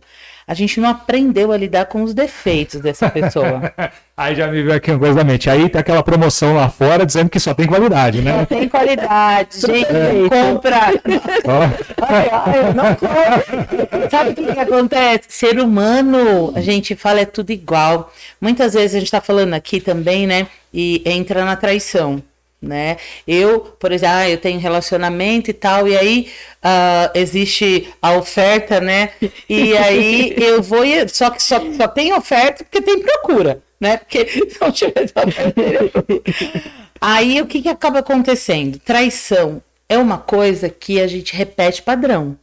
[0.52, 3.74] A gente não aprendeu a lidar com os defeitos dessa pessoa.
[4.18, 5.50] Aí já me veio aqui uma coisa da mente.
[5.50, 8.36] Aí tem aquela promoção lá fora dizendo que só tem qualidade, né?
[8.36, 9.88] Não tem qualidade, gente,
[10.30, 10.78] compra.
[11.46, 14.10] Ó, Ai, não.
[14.10, 15.22] Sabe o que, que acontece?
[15.30, 18.12] Ser humano, a gente fala é tudo igual.
[18.42, 20.48] Muitas vezes a gente está falando aqui também, né?
[20.74, 22.22] E entra na traição.
[22.62, 22.98] Né?
[23.28, 26.32] Eu, por exemplo, ah, eu tenho relacionamento e tal, e aí
[26.62, 29.10] ah, existe a oferta, né?
[29.50, 33.98] E aí eu vou, e- só que só, só tem oferta porque tem procura, né?
[33.98, 34.28] Porque
[34.62, 36.06] não tivesse oferta,
[37.00, 38.78] Aí o que, que acaba acontecendo?
[38.78, 42.38] Traição é uma coisa que a gente repete padrão.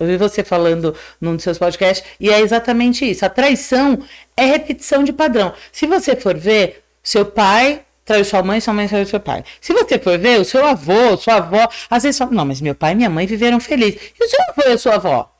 [0.00, 3.26] Eu vi você falando num dos seus podcasts, e é exatamente isso.
[3.26, 3.98] A traição
[4.36, 5.52] é repetição de padrão.
[5.72, 9.44] Se você for ver, seu pai traiu sua mãe, sua mãe traiu seu pai.
[9.60, 12.74] Se você for ver, o seu avô, sua avó, às vezes fala, não, mas meu
[12.74, 14.00] pai e minha mãe viveram felizes.
[14.18, 15.30] E o seu avô e a sua avó?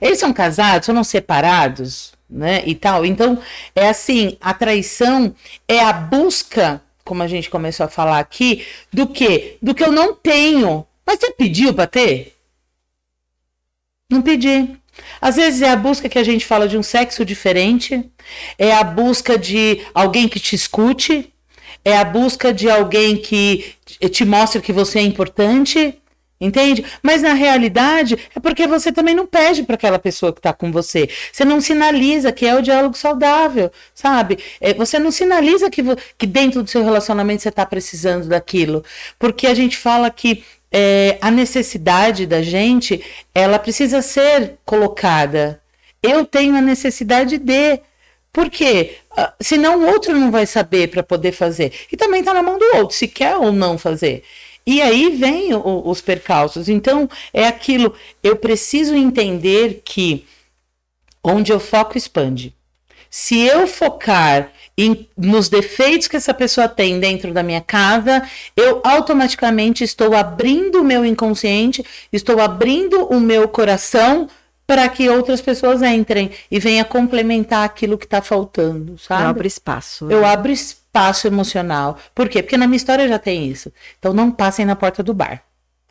[0.00, 2.62] Eles são casados, são separados, né?
[2.64, 3.04] E tal.
[3.04, 3.38] Então,
[3.74, 5.34] é assim, a traição
[5.66, 9.58] é a busca, como a gente começou a falar aqui, do que?
[9.60, 10.86] Do que eu não tenho.
[11.04, 12.36] Mas você pediu para ter?
[14.08, 14.76] Não pedi.
[15.20, 18.08] Às vezes é a busca que a gente fala de um sexo diferente,
[18.58, 21.31] é a busca de alguém que te escute,
[21.84, 23.74] é a busca de alguém que
[24.10, 25.94] te mostre que você é importante,
[26.40, 26.84] entende?
[27.02, 30.72] Mas na realidade é porque você também não pede para aquela pessoa que está com
[30.72, 31.08] você.
[31.32, 34.38] Você não sinaliza que é o diálogo saudável, sabe?
[34.60, 35.82] É, você não sinaliza que,
[36.18, 38.84] que dentro do seu relacionamento você está precisando daquilo.
[39.18, 43.04] Porque a gente fala que é, a necessidade da gente,
[43.34, 45.60] ela precisa ser colocada.
[46.02, 47.80] Eu tenho a necessidade de.
[48.32, 48.96] Por quê?
[49.16, 51.72] Ah, Senão o outro não vai saber para poder fazer.
[51.90, 54.22] E também está na mão do outro, se quer ou não fazer.
[54.66, 56.68] E aí vem o- os percalços.
[56.68, 57.94] Então, é aquilo.
[58.22, 60.24] Eu preciso entender que
[61.22, 62.54] onde eu foco expande.
[63.10, 68.80] Se eu focar em- nos defeitos que essa pessoa tem dentro da minha casa, eu
[68.82, 74.28] automaticamente estou abrindo o meu inconsciente, estou abrindo o meu coração
[74.72, 79.24] para que outras pessoas entrem e venham complementar aquilo que está faltando, sabe?
[79.24, 80.06] Eu abro espaço.
[80.06, 80.14] né?
[80.14, 81.98] Eu abro espaço emocional.
[82.14, 82.42] Por quê?
[82.42, 83.70] Porque na minha história já tem isso.
[83.98, 85.42] Então não passem na porta do bar.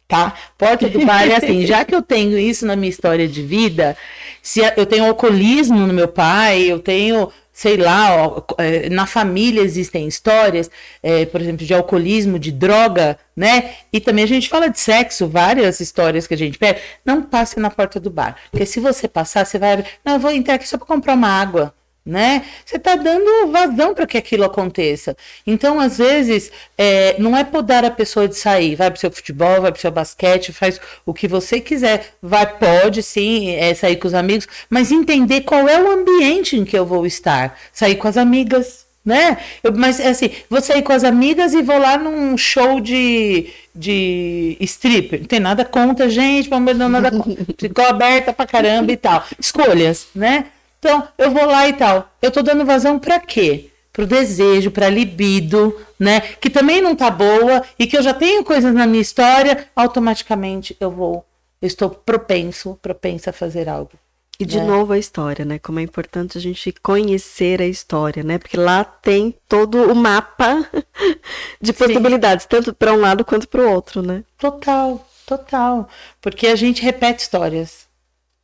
[0.08, 0.34] Tá?
[0.58, 3.96] Porta do bar é assim, já que eu tenho isso na minha história de vida,
[4.42, 7.30] se eu tenho alcoolismo no meu pai, eu tenho,
[7.62, 10.68] sei lá, ó, é, na família existem histórias,
[11.03, 13.76] é, por exemplo, de alcoolismo, de droga, né?
[13.93, 16.80] E também a gente fala de sexo, várias histórias que a gente pega.
[17.05, 18.36] Não passe na porta do bar.
[18.49, 19.86] Porque se você passar, você vai.
[20.03, 21.72] Não, eu vou entrar aqui só para comprar uma água
[22.06, 22.43] né?
[22.66, 25.16] Você está dando vazão para que aquilo aconteça.
[25.45, 29.12] Então, às vezes, é, não é podar a pessoa de sair, vai para o seu
[29.12, 32.16] futebol, vai para o seu basquete, faz o que você quiser.
[32.22, 36.66] Vai, pode sim, é, sair com os amigos, mas entender qual é o ambiente em
[36.66, 37.58] que eu vou estar.
[37.72, 38.89] Sair com as amigas.
[39.04, 39.38] Né?
[39.64, 43.47] Eu, mas é assim, vou sair com as amigas e vou lá num show de,
[43.74, 45.22] de stripper.
[45.22, 47.45] Não tem nada contra, gente, pelo nada contra.
[47.58, 49.24] Ficou aberta pra caramba e tal.
[49.39, 50.45] Escolhas, né?
[50.84, 52.10] Então, eu vou lá e tal.
[52.20, 53.70] Eu tô dando vazão pra quê?
[53.94, 56.22] Pro desejo, pra libido, né?
[56.22, 60.76] Que também não tá boa e que eu já tenho coisas na minha história, automaticamente
[60.80, 61.24] eu vou,
[61.62, 63.92] eu estou propenso, propensa a fazer algo.
[64.40, 64.64] E de É.
[64.64, 65.60] novo a história, né?
[65.60, 68.40] Como é importante a gente conhecer a história, né?
[68.40, 70.68] Porque lá tem todo o mapa
[71.62, 74.24] de possibilidades, tanto para um lado quanto para o outro, né?
[74.40, 75.88] Total, total.
[76.20, 77.91] Porque a gente repete histórias.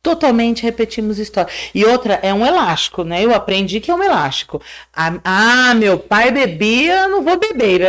[0.02, 1.70] Totalmente repetimos histórias.
[1.74, 3.24] E outra, é um elástico, né?
[3.24, 4.62] Eu aprendi que é um elástico.
[4.94, 7.80] Ah, meu pai bebia, não vou beber.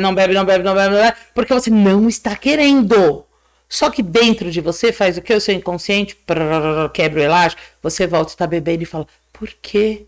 [0.00, 1.16] Não bebe, não bebe, não bebe, não bebe.
[1.34, 3.24] Porque você não está querendo.
[3.68, 5.34] Só que dentro de você faz o que?
[5.34, 6.16] O seu inconsciente
[6.92, 10.06] quebra o elástico, você volta a estar bebendo e fala, por quê?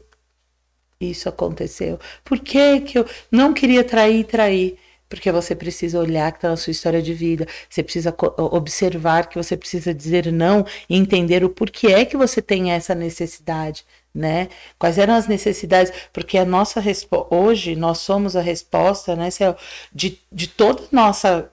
[1.00, 1.98] isso aconteceu?
[2.24, 4.78] Por que, que eu não queria trair, trair?
[5.08, 9.36] Porque você precisa olhar que está na sua história de vida, você precisa observar que
[9.36, 13.84] você precisa dizer não e entender o porquê é que você tem essa necessidade,
[14.14, 14.48] né?
[14.78, 15.92] Quais eram as necessidades?
[16.12, 16.82] Porque a nossa
[17.30, 19.56] hoje nós somos a resposta, né, Céu,
[19.92, 21.50] de, de toda a nossa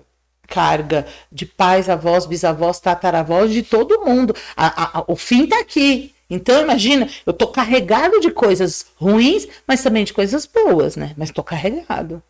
[0.47, 4.35] carga de pais, avós, bisavós, tataravós, de todo mundo.
[4.55, 6.13] A, a, o fim está aqui.
[6.29, 11.13] Então, imagina, eu tô carregado de coisas ruins, mas também de coisas boas, né?
[11.17, 12.21] Mas tô carregado.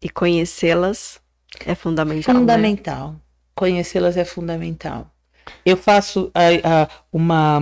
[0.00, 1.20] E conhecê-las
[1.66, 2.34] é fundamental.
[2.34, 2.40] Né?
[2.40, 3.12] Fundamental.
[3.12, 3.18] Né?
[3.54, 5.10] Conhecê-las é fundamental.
[5.64, 6.30] Eu faço
[7.12, 7.60] uma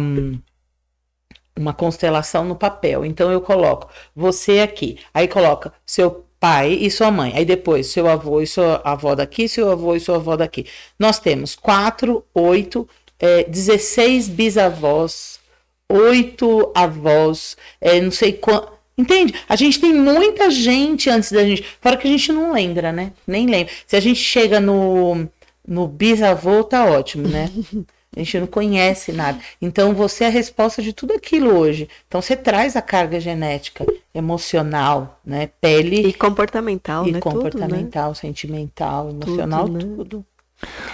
[1.58, 3.04] uma constelação no papel.
[3.04, 8.06] Então eu coloco você aqui, aí coloca seu pai e sua mãe, aí depois seu
[8.08, 10.66] avô e sua avó daqui, seu avô e sua avó daqui.
[10.98, 12.86] Nós temos quatro, oito,
[13.18, 15.40] é, 16 bisavós,
[15.88, 18.75] oito avós, é, não sei quanto.
[18.98, 19.34] Entende?
[19.48, 21.64] A gente tem muita gente antes da gente.
[21.80, 23.12] Fora que a gente não lembra, né?
[23.26, 23.72] Nem lembra.
[23.86, 25.28] Se a gente chega no,
[25.66, 27.50] no bisavô, tá ótimo, né?
[28.16, 29.38] A gente não conhece nada.
[29.60, 31.86] Então você é a resposta de tudo aquilo hoje.
[32.08, 33.84] Então você traz a carga genética,
[34.14, 35.50] emocional, né?
[35.60, 36.08] Pele.
[36.08, 37.20] E comportamental, e né?
[37.20, 38.20] comportamental, tudo, né?
[38.28, 39.86] sentimental, emocional, tudo.
[39.86, 39.94] Né?
[39.96, 40.24] tudo.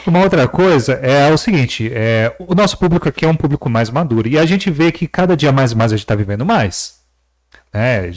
[0.05, 3.89] Uma outra coisa é o seguinte: é, o nosso público aqui é um público mais
[3.89, 6.45] maduro e a gente vê que cada dia mais e mais a gente está vivendo
[6.45, 7.02] mais.
[7.73, 8.13] Né?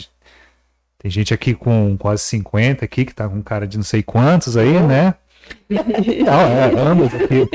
[0.97, 4.57] Tem gente aqui com quase 50 aqui, que está com cara de não sei quantos
[4.57, 5.13] aí, né?
[5.69, 7.47] Não, é, ambos aqui.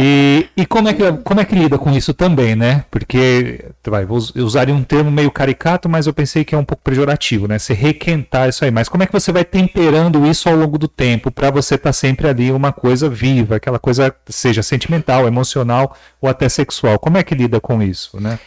[0.00, 2.84] E, e como, é que, como é que lida com isso também, né?
[2.88, 6.84] Porque, vai, vou usar um termo meio caricato, mas eu pensei que é um pouco
[6.84, 7.58] pejorativo, né?
[7.58, 8.70] Você requentar isso aí.
[8.70, 11.88] Mas como é que você vai temperando isso ao longo do tempo para você estar
[11.88, 16.98] tá sempre ali uma coisa viva, aquela coisa seja sentimental, emocional ou até sexual?
[17.00, 18.38] Como é que lida com isso, né?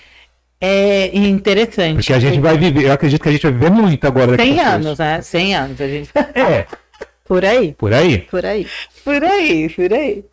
[0.62, 1.96] É interessante.
[1.96, 4.36] Porque a gente vai viver, eu acredito que a gente vai viver muito agora.
[4.36, 5.22] 100 anos, né?
[5.22, 5.82] 100 anos.
[5.82, 6.10] A gente...
[6.36, 6.68] É.
[7.26, 7.74] Por aí.
[7.74, 8.20] Por aí?
[8.20, 8.68] Por aí.
[9.04, 10.26] Por aí, por aí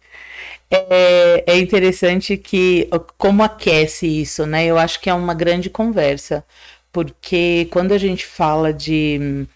[0.70, 4.66] é, é interessante que como aquece isso, né?
[4.66, 6.44] Eu acho que é uma grande conversa,
[6.92, 9.46] porque quando a gente fala de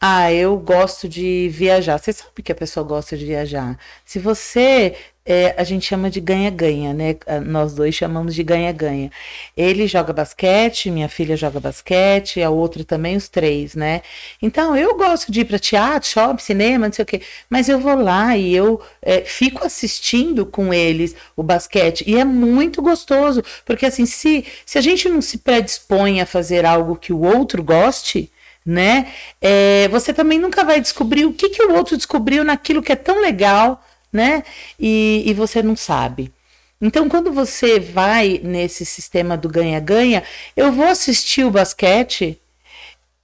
[0.00, 1.98] ah, eu gosto de viajar.
[1.98, 3.78] Você sabe que a pessoa gosta de viajar.
[4.04, 7.16] Se você é, a gente chama de ganha-ganha, né?
[7.46, 9.10] Nós dois chamamos de ganha-ganha.
[9.56, 14.02] Ele joga basquete, minha filha joga basquete, a outra também, os três, né?
[14.40, 17.78] Então eu gosto de ir para teatro, shopping, cinema, não sei o quê, mas eu
[17.78, 23.44] vou lá e eu é, fico assistindo com eles o basquete e é muito gostoso,
[23.64, 27.62] porque assim, se, se a gente não se predispõe a fazer algo que o outro
[27.62, 28.30] goste,
[28.66, 29.12] né?
[29.40, 32.96] É, você também nunca vai descobrir o que, que o outro descobriu naquilo que é
[32.96, 33.82] tão legal
[34.12, 34.44] né?
[34.78, 36.32] E, e você não sabe.
[36.80, 40.24] Então, quando você vai nesse sistema do ganha-ganha,
[40.56, 42.40] eu vou assistir o basquete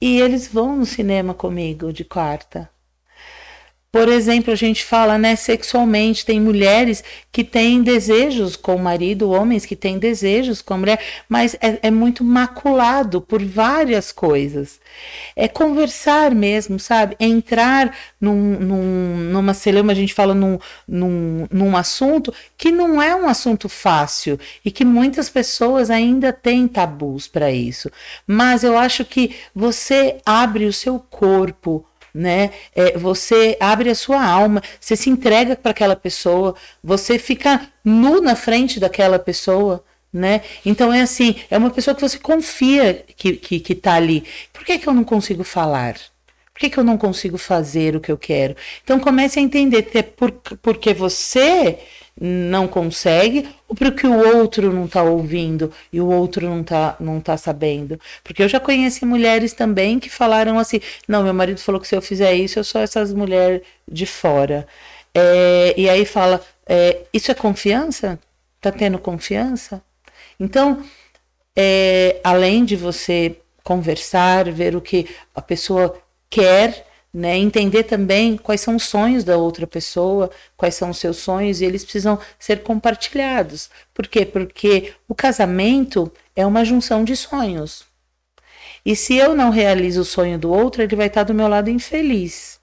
[0.00, 2.70] e eles vão no cinema comigo de quarta.
[3.98, 9.32] Por exemplo, a gente fala, né, sexualmente, tem mulheres que têm desejos com o marido,
[9.32, 14.78] homens que têm desejos com a mulher, mas é, é muito maculado por várias coisas.
[15.34, 17.16] É conversar mesmo, sabe?
[17.18, 23.02] É entrar num, num, numa celema, a gente fala num, num, num assunto que não
[23.02, 27.90] é um assunto fácil e que muitas pessoas ainda têm tabus para isso.
[28.24, 31.84] Mas eu acho que você abre o seu corpo,
[32.14, 32.50] né?
[32.74, 38.20] É, você abre a sua alma, você se entrega para aquela pessoa, você fica nu
[38.20, 40.42] na frente daquela pessoa, né?
[40.64, 44.24] Então é assim, é uma pessoa que você confia que, que, que tá ali.
[44.52, 45.94] Por que, que eu não consigo falar?
[46.52, 48.56] Por que, que eu não consigo fazer o que eu quero?
[48.82, 51.78] Então comece a entender que é por, porque você
[52.20, 57.20] não consegue ou porque o outro não está ouvindo e o outro não está não
[57.20, 58.00] tá sabendo.
[58.24, 61.96] Porque eu já conheci mulheres também que falaram assim: não, meu marido falou que se
[61.96, 64.66] eu fizer isso, eu sou essas mulheres de fora.
[65.14, 68.18] É, e aí fala: é, isso é confiança?
[68.60, 69.82] Tá tendo confiança?
[70.40, 70.82] Então,
[71.56, 76.00] é, além de você conversar, ver o que a pessoa
[76.30, 77.36] quer né?
[77.36, 81.64] Entender também quais são os sonhos da outra pessoa, quais são os seus sonhos, e
[81.64, 83.70] eles precisam ser compartilhados.
[83.94, 84.24] Por quê?
[84.24, 87.84] Porque o casamento é uma junção de sonhos.
[88.84, 91.70] E se eu não realizo o sonho do outro, ele vai estar do meu lado
[91.70, 92.60] infeliz.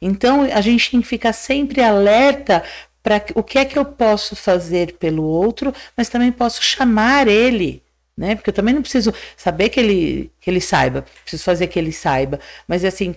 [0.00, 2.62] Então a gente tem que ficar sempre alerta
[3.02, 7.84] para o que é que eu posso fazer pelo outro, mas também posso chamar ele
[8.16, 8.34] né?
[8.34, 11.92] Porque eu também não preciso saber que ele, que ele saiba, preciso fazer que ele
[11.92, 13.14] saiba, mas assim,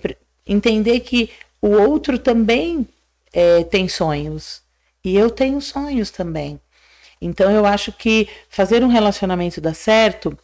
[0.48, 1.30] entender que
[1.60, 2.86] o outro também
[3.32, 4.62] é, tem sonhos
[5.04, 6.60] e eu tenho sonhos também.
[7.20, 10.36] Então eu acho que fazer um relacionamento dar certo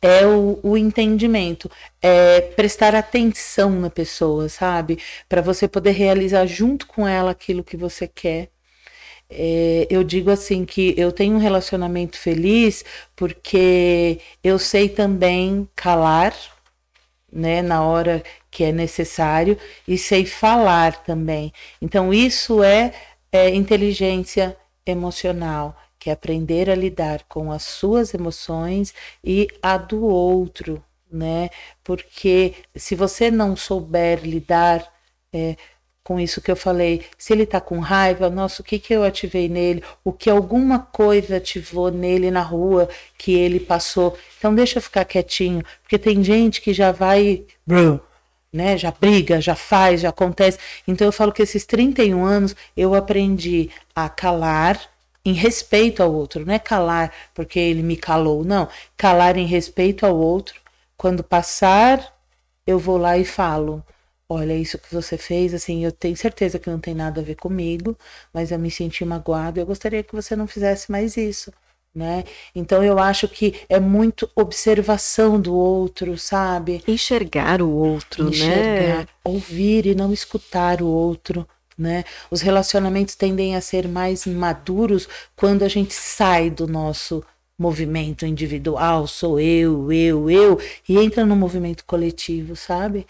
[0.00, 1.70] é o, o entendimento,
[2.02, 4.98] é prestar atenção na pessoa, sabe?
[5.28, 8.50] Para você poder realizar junto com ela aquilo que você quer.
[9.28, 12.84] É, eu digo assim que eu tenho um relacionamento feliz
[13.16, 16.34] porque eu sei também calar,
[17.32, 18.22] né, na hora
[18.56, 21.52] que é necessário e sei falar também.
[21.82, 22.94] Então isso é,
[23.30, 30.06] é inteligência emocional, que é aprender a lidar com as suas emoções e a do
[30.06, 30.82] outro,
[31.12, 31.50] né?
[31.84, 34.90] Porque se você não souber lidar
[35.30, 35.56] é,
[36.02, 39.04] com isso que eu falei, se ele tá com raiva, nossa, o que que eu
[39.04, 39.84] ativei nele?
[40.02, 42.88] O que alguma coisa ativou nele na rua
[43.18, 44.16] que ele passou?
[44.38, 47.44] Então deixa eu ficar quietinho, porque tem gente que já vai,
[48.56, 50.58] né, já briga, já faz, já acontece.
[50.88, 54.80] Então eu falo que esses 31 anos eu aprendi a calar
[55.24, 60.06] em respeito ao outro, não é calar porque ele me calou, não, calar em respeito
[60.06, 60.60] ao outro.
[60.96, 62.14] Quando passar,
[62.66, 63.84] eu vou lá e falo
[64.28, 67.36] olha, isso que você fez, assim, eu tenho certeza que não tem nada a ver
[67.36, 67.96] comigo,
[68.32, 71.52] mas eu me senti magoado, eu gostaria que você não fizesse mais isso.
[71.96, 72.24] Né?
[72.54, 76.84] Então eu acho que é muito observação do outro, sabe?
[76.86, 78.30] Enxergar o outro, né?
[78.30, 79.08] Enxergar, né?
[79.24, 82.04] Ouvir e não escutar o outro, né?
[82.30, 87.24] Os relacionamentos tendem a ser mais maduros quando a gente sai do nosso
[87.58, 93.06] movimento individual, sou eu, eu, eu, e entra no movimento coletivo, sabe?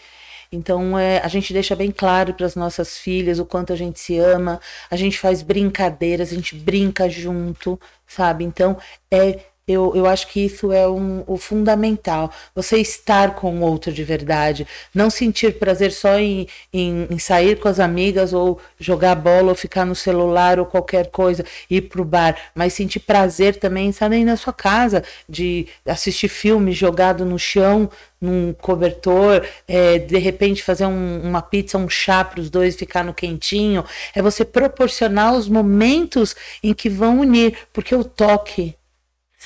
[0.51, 3.99] Então é, a gente deixa bem claro para as nossas filhas o quanto a gente
[3.99, 8.43] se ama, a gente faz brincadeiras, a gente brinca junto, sabe?
[8.43, 8.77] Então
[9.11, 12.31] é eu, eu acho que isso é um, o fundamental.
[12.55, 14.65] Você estar com o outro de verdade.
[14.95, 19.55] Não sentir prazer só em, em, em, sair com as amigas ou jogar bola ou
[19.55, 22.37] ficar no celular ou qualquer coisa, ir pro bar.
[22.55, 27.89] Mas sentir prazer também em na sua casa, de assistir filme jogado no chão,
[28.21, 33.03] num cobertor, é, de repente fazer um, uma pizza, um chá para os dois ficar
[33.03, 33.83] no quentinho.
[34.15, 38.76] É você proporcionar os momentos em que vão unir, porque o toque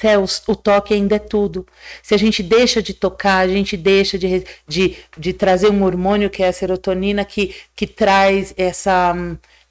[0.01, 1.65] Céus, o toque ainda é tudo.
[2.01, 6.29] Se a gente deixa de tocar, a gente deixa de, de, de trazer um hormônio
[6.29, 9.15] que é a serotonina, que, que traz essa,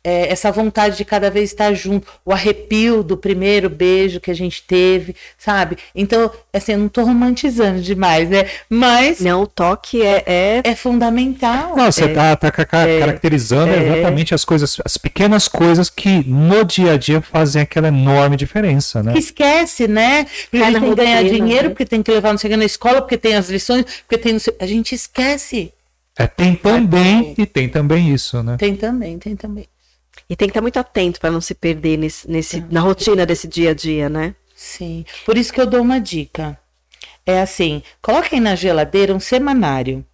[0.03, 4.35] é, essa vontade de cada vez estar junto, o arrepio do primeiro beijo que a
[4.35, 5.77] gente teve, sabe?
[5.95, 8.47] Então, assim, eu não estou romantizando demais, né?
[8.69, 9.21] Mas.
[9.21, 10.23] Não, o toque é.
[10.27, 11.77] É, é fundamental.
[11.77, 16.25] Não, você está é, tá, tá caracterizando é, exatamente as coisas, as pequenas coisas que
[16.27, 19.15] no dia a dia fazem aquela enorme diferença, né?
[19.17, 20.25] Esquece, né?
[20.51, 21.69] Porque tem que ganhar dinheiro, né?
[21.71, 24.37] porque tem que levar não sei na escola, porque tem as lições, porque tem.
[24.59, 25.73] A gente esquece.
[26.19, 28.57] É, tem também, e tem também isso, né?
[28.59, 29.67] Tem também, tem também.
[30.29, 32.65] E tem que estar muito atento para não se perder nesse, nesse, é.
[32.71, 34.35] na rotina desse dia a dia, né?
[34.55, 35.05] Sim.
[35.25, 36.59] Por isso que eu dou uma dica.
[37.27, 40.05] É assim: coloquem na geladeira um semanário.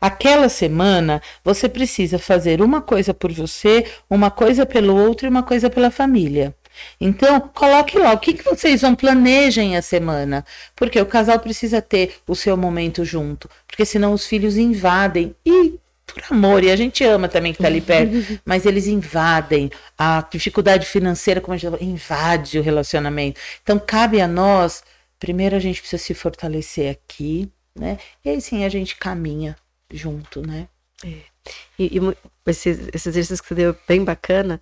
[0.00, 5.42] Aquela semana você precisa fazer uma coisa por você, uma coisa pelo outro e uma
[5.42, 6.54] coisa pela família.
[7.00, 11.82] Então, coloque lá o que, que vocês vão planejem a semana, porque o casal precisa
[11.82, 15.78] ter o seu momento junto, porque senão os filhos invadem e
[16.12, 18.12] por amor, e a gente ama também que está ali perto,
[18.44, 23.40] mas eles invadem a dificuldade financeira, como a gente invade o relacionamento.
[23.62, 24.82] Então, cabe a nós,
[25.18, 27.98] primeiro a gente precisa se fortalecer aqui, né?
[28.24, 29.56] E aí sim a gente caminha
[29.92, 30.68] junto, né?
[31.04, 31.30] É.
[31.78, 32.00] E, e
[32.46, 34.60] esse, esse exercício que você deu é bem bacana,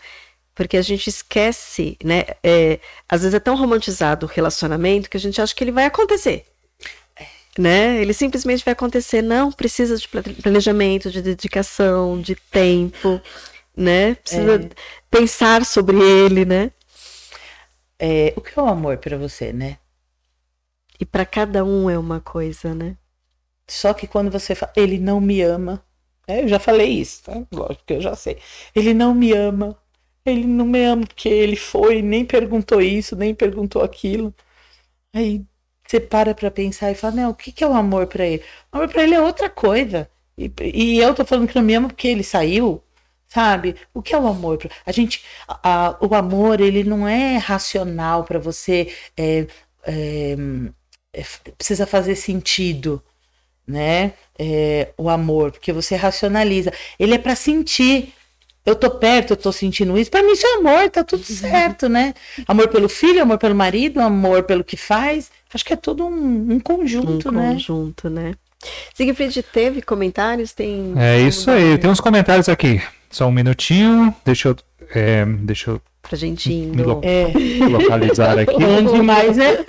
[0.54, 2.24] porque a gente esquece, né?
[2.42, 5.86] É, às vezes é tão romantizado o relacionamento que a gente acha que ele vai
[5.86, 6.44] acontecer
[7.58, 8.00] né?
[8.00, 9.20] Ele simplesmente vai acontecer.
[9.20, 13.20] Não precisa de planejamento, de dedicação, de tempo,
[13.76, 14.14] né?
[14.14, 14.68] Precisa é.
[15.10, 16.70] pensar sobre ele, né?
[17.98, 19.78] É, o que é o amor para você, né?
[21.00, 22.96] E para cada um é uma coisa, né?
[23.66, 25.84] Só que quando você fala, ele não me ama.
[26.26, 27.42] É, eu já falei isso, tá?
[27.52, 28.38] Lógico que eu já sei.
[28.74, 29.76] Ele não me ama.
[30.24, 34.34] Ele não me ama porque ele foi, nem perguntou isso, nem perguntou aquilo.
[35.12, 35.44] Aí
[35.88, 38.42] você para para pensar e fala, não, o que, que é o amor para ele?
[38.70, 40.08] O amor para ele é outra coisa.
[40.36, 42.82] E, e, eu tô falando que não me ama porque ele saiu,
[43.26, 43.74] sabe?
[43.94, 44.58] O que é o amor?
[44.84, 49.46] A gente, a, o amor, ele não é racional para você, é,
[49.84, 50.36] é,
[51.14, 51.24] é,
[51.56, 53.02] precisa fazer sentido,
[53.66, 54.12] né?
[54.38, 56.72] É, o amor, porque você racionaliza.
[56.98, 58.12] Ele é para sentir
[58.68, 60.10] eu tô perto, eu tô sentindo isso.
[60.10, 62.14] Para mim isso é amor, tá tudo certo, né?
[62.46, 65.30] Amor pelo filho, amor pelo marido, amor pelo que faz.
[65.52, 67.50] Acho que é todo um, um conjunto, um né?
[67.50, 68.34] Um conjunto, né?
[68.92, 70.52] Siegfried, teve comentários?
[70.52, 72.82] Tem é isso aí, tem uns comentários aqui.
[73.10, 74.56] Só um minutinho, deixa eu
[74.94, 76.84] É, deixa eu Pra gente me indo.
[76.88, 77.30] lo- É,
[77.68, 78.54] localizar aqui.
[78.64, 79.62] onde mais é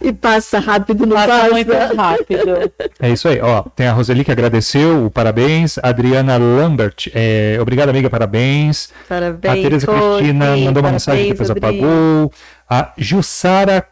[0.00, 1.50] E passa rápido no passa passa.
[1.50, 2.72] muito rápido.
[3.00, 3.62] É isso aí, ó.
[3.62, 5.78] Tem a Roseli que agradeceu, o parabéns.
[5.82, 8.90] Adriana Lambert, é, obrigado, amiga, parabéns.
[9.08, 9.52] Parabéns.
[9.52, 12.32] a Tereza Cristina mandou uma mensagem que parabéns, depois apagou.
[12.70, 13.84] A Jussara,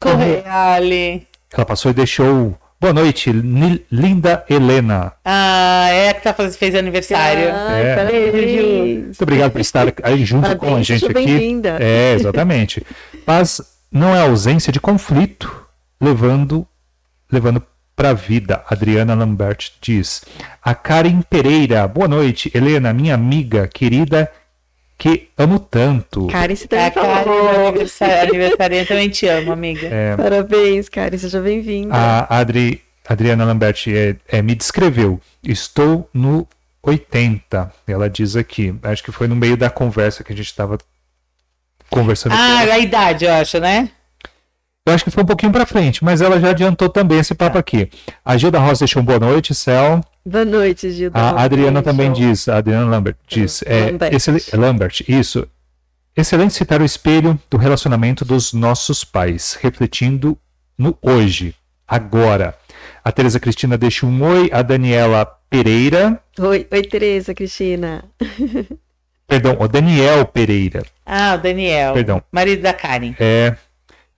[0.00, 1.26] Correale.
[1.52, 2.56] ela passou e deixou.
[2.78, 5.12] Boa noite, Ni- linda Helena.
[5.24, 7.50] Ah, é a que tá fazendo, fez aniversário.
[7.54, 7.96] Ai, É.
[7.96, 9.02] parabéns.
[9.04, 11.14] Muito obrigado por estar aí junto com a Parabéns, gente aqui.
[11.14, 11.78] bem-vinda.
[11.80, 12.84] É, exatamente.
[13.26, 13.60] Mas
[13.90, 15.64] não é ausência de conflito
[16.00, 16.66] levando
[17.32, 17.62] levando
[17.96, 18.62] para a vida.
[18.68, 20.22] Adriana Lambert diz.
[20.62, 21.88] A Karen Pereira.
[21.88, 24.30] Boa noite, Helena, minha amiga querida
[24.98, 26.26] que amo tanto.
[26.28, 27.68] Karen, você É também a Karen, falou.
[27.68, 29.88] aniversário, aniversariante, também te amo, amiga.
[30.16, 31.94] Parabéns, Karen, seja bem-vinda.
[31.94, 35.20] A Adri, Adriana Lambert é, é, me descreveu.
[35.42, 36.46] Estou no
[36.82, 37.72] 80.
[37.86, 38.74] Ela diz aqui.
[38.82, 40.78] Acho que foi no meio da conversa que a gente estava
[41.90, 42.32] conversando.
[42.32, 43.90] com Ah, a idade, eu acho, né?
[44.86, 47.58] Eu acho que foi um pouquinho para frente, mas ela já adiantou também esse papo
[47.58, 47.90] aqui.
[48.24, 50.00] A Gilda Rosa deixou um boa noite, Céu.
[50.24, 51.18] Boa noite, Gilda.
[51.18, 54.12] A Adriana também diz, a Adriana Lambert diz, é, Lambert.
[54.54, 55.46] Lambert, isso.
[56.16, 60.38] Excelente citar o espelho do relacionamento dos nossos pais, refletindo
[60.78, 61.52] no hoje,
[61.86, 62.54] agora.
[63.04, 68.04] A Tereza Cristina deixa um oi, a Daniela Pereira, Oi, oi, Tereza, Cristina.
[69.26, 71.92] perdão, o Daniel Pereira, Ah, o Daniel.
[71.92, 72.22] perdão.
[72.30, 73.14] Marido da Karen.
[73.18, 73.56] É,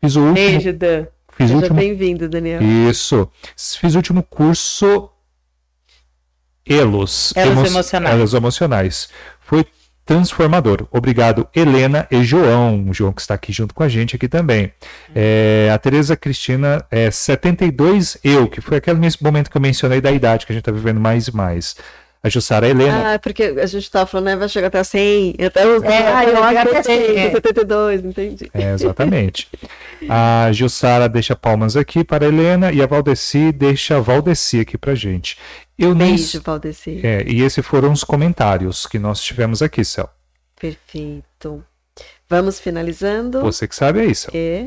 [0.00, 1.06] fiz o último, Beijo, Dan.
[1.32, 2.60] fiz o Seja último bem-vindo, Daniel.
[2.62, 3.30] Isso.
[3.56, 5.10] Fiz o último curso
[6.66, 7.32] Elos.
[7.34, 8.14] Elos emocionais.
[8.14, 9.08] Elos emocionais.
[9.40, 9.64] Foi
[10.04, 10.86] transformador.
[10.90, 12.86] Obrigado, Helena e João.
[12.88, 14.72] O João que está aqui junto com a gente aqui também.
[15.14, 20.00] É, a Tereza Cristina é 72 eu, que foi aquele mesmo momento que eu mencionei
[20.00, 21.76] da idade que a gente está vivendo mais e mais.
[22.22, 23.14] A Jussara Helena.
[23.14, 25.82] Ah, porque a gente tava falando, né, vai chegar até 100, até os...
[25.84, 28.50] É, ah, eu acho até 100, 100, 72, entendi.
[28.52, 29.48] É, exatamente.
[30.08, 34.94] A Jussara deixa palmas aqui para a Helena e a Valdeci deixa Valdeci aqui para
[34.96, 35.38] gente.
[35.78, 37.00] Eu nem Beijo, Valdeci.
[37.04, 40.10] É, e esses foram os comentários que nós tivemos aqui, Cel.
[40.60, 41.64] Perfeito.
[42.28, 43.40] Vamos finalizando.
[43.40, 44.30] Você que sabe aí, Cel.
[44.34, 44.66] É.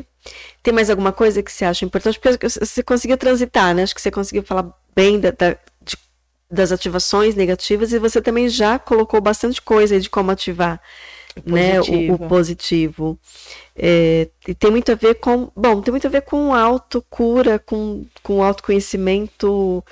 [0.62, 2.18] Tem mais alguma coisa que você acha importante?
[2.18, 3.82] Porque você conseguiu transitar, né?
[3.82, 5.56] Acho que você conseguiu falar bem da- da-
[6.52, 10.80] das ativações negativas e você também já colocou bastante coisa aí de como ativar
[11.46, 12.14] né, o, positivo.
[12.14, 13.18] o positivo.
[13.74, 15.50] É, e tem muito a ver com.
[15.56, 19.82] Bom, tem muito a ver com autocura, com, com autoconhecimento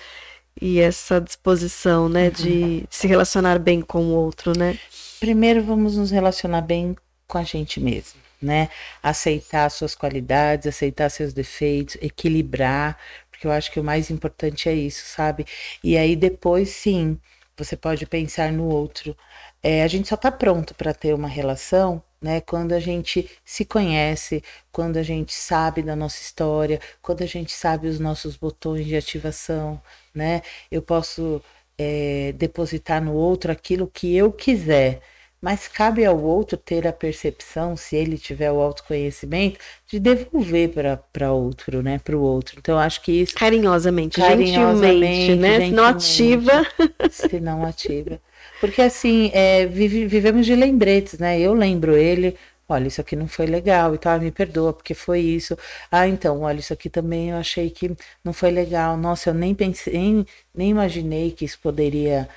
[0.61, 2.31] e essa disposição, né, Uhum.
[2.31, 4.79] de se relacionar bem com o outro, né?
[5.19, 6.95] Primeiro vamos nos relacionar bem
[7.27, 8.69] com a gente mesmo, né?
[9.03, 12.99] Aceitar suas qualidades, aceitar seus defeitos, equilibrar,
[13.41, 15.47] porque eu acho que o mais importante é isso, sabe?
[15.83, 17.19] E aí depois sim,
[17.57, 19.17] você pode pensar no outro.
[19.63, 22.43] É, a gente só tá pronto para ter uma relação, né?
[22.43, 27.53] Quando a gente se conhece, quando a gente sabe da nossa história, quando a gente
[27.53, 29.81] sabe os nossos botões de ativação,
[30.15, 30.43] né?
[30.71, 31.43] Eu posso
[31.79, 35.01] é, depositar no outro aquilo que eu quiser.
[35.41, 40.71] Mas cabe ao outro ter a percepção, se ele tiver o autoconhecimento, de devolver
[41.13, 41.99] para outro, né?
[41.99, 42.57] Para o outro.
[42.59, 45.61] Então, acho que isso Carinhosamente, Carinhosamente, gentilmente, né?
[45.61, 46.51] Se não gentilmente.
[46.51, 46.67] ativa.
[47.11, 48.21] se não ativa.
[48.61, 51.41] Porque assim, é, vive- vivemos de lembretes, né?
[51.41, 52.37] Eu lembro ele,
[52.69, 55.57] olha, isso aqui não foi legal e tal, ah, me perdoa, porque foi isso.
[55.91, 58.97] Ah, então, olha, isso aqui também eu achei que não foi legal.
[58.97, 62.29] Nossa, eu nem pensei, nem, nem imaginei que isso poderia.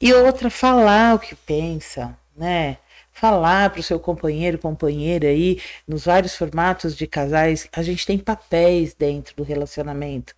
[0.00, 2.78] E outra, falar o que pensa, né?
[3.12, 8.18] Falar para o seu companheiro, companheira aí, nos vários formatos de casais, a gente tem
[8.18, 10.34] papéis dentro do relacionamento.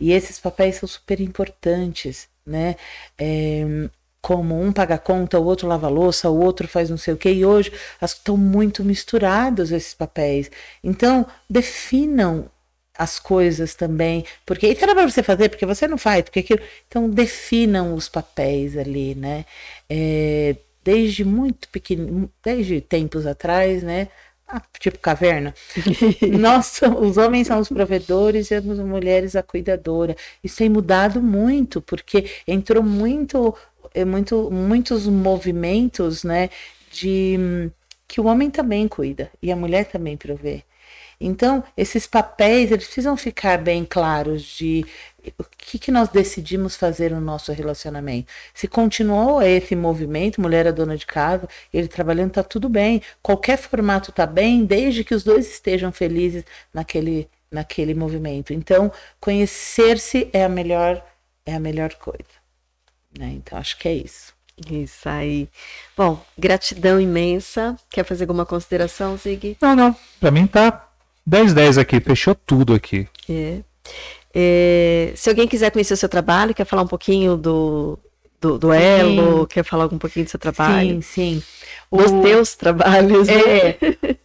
[0.00, 2.76] E esses papéis são super importantes, né?
[3.18, 3.88] É,
[4.20, 7.16] como um paga conta, o outro lava a louça, o outro faz não sei o
[7.16, 10.50] quê, e hoje estão muito misturados esses papéis.
[10.82, 12.50] Então, definam
[12.96, 16.60] as coisas também, porque isso era para você fazer, porque você não faz, porque aquilo.
[16.88, 19.44] Então, definam os papéis ali, né?
[19.88, 20.56] É,
[20.88, 24.08] desde muito pequeno, desde tempos atrás, né?
[24.48, 25.54] Ah, tipo caverna.
[26.40, 30.16] Nós, os homens são os provedores e as mulheres a cuidadora.
[30.42, 33.54] Isso tem mudado muito, porque entrou muito,
[33.94, 36.48] é, muito muitos movimentos, né,
[36.90, 37.70] de
[38.08, 40.64] que o homem também cuida e a mulher também provê.
[41.20, 44.86] Então, esses papéis, eles precisam ficar bem claros de
[45.38, 48.32] o que, que nós decidimos fazer no nosso relacionamento.
[48.54, 53.02] Se continuou esse movimento, mulher é dona de casa, ele trabalhando, tá tudo bem.
[53.20, 58.52] Qualquer formato tá bem, desde que os dois estejam felizes naquele, naquele movimento.
[58.52, 61.04] Então, conhecer-se é a melhor,
[61.44, 62.38] é a melhor coisa.
[63.18, 63.32] Né?
[63.34, 64.38] Então, acho que é isso.
[64.70, 65.48] Isso aí.
[65.96, 67.76] Bom, gratidão imensa.
[67.90, 69.56] Quer fazer alguma consideração, Zig?
[69.60, 69.96] Não, não.
[70.18, 70.87] Pra mim tá
[71.28, 72.00] 10-10 aqui.
[72.00, 73.06] Fechou tudo aqui.
[73.28, 73.58] É.
[74.34, 77.98] É, se alguém quiser conhecer o seu trabalho, quer falar um pouquinho do,
[78.40, 81.00] do, do Elo, quer falar um pouquinho do seu trabalho?
[81.02, 81.42] Sim, sim.
[81.90, 83.26] Dos O- teus trabalhos.
[83.26, 83.34] né?
[83.34, 83.76] É,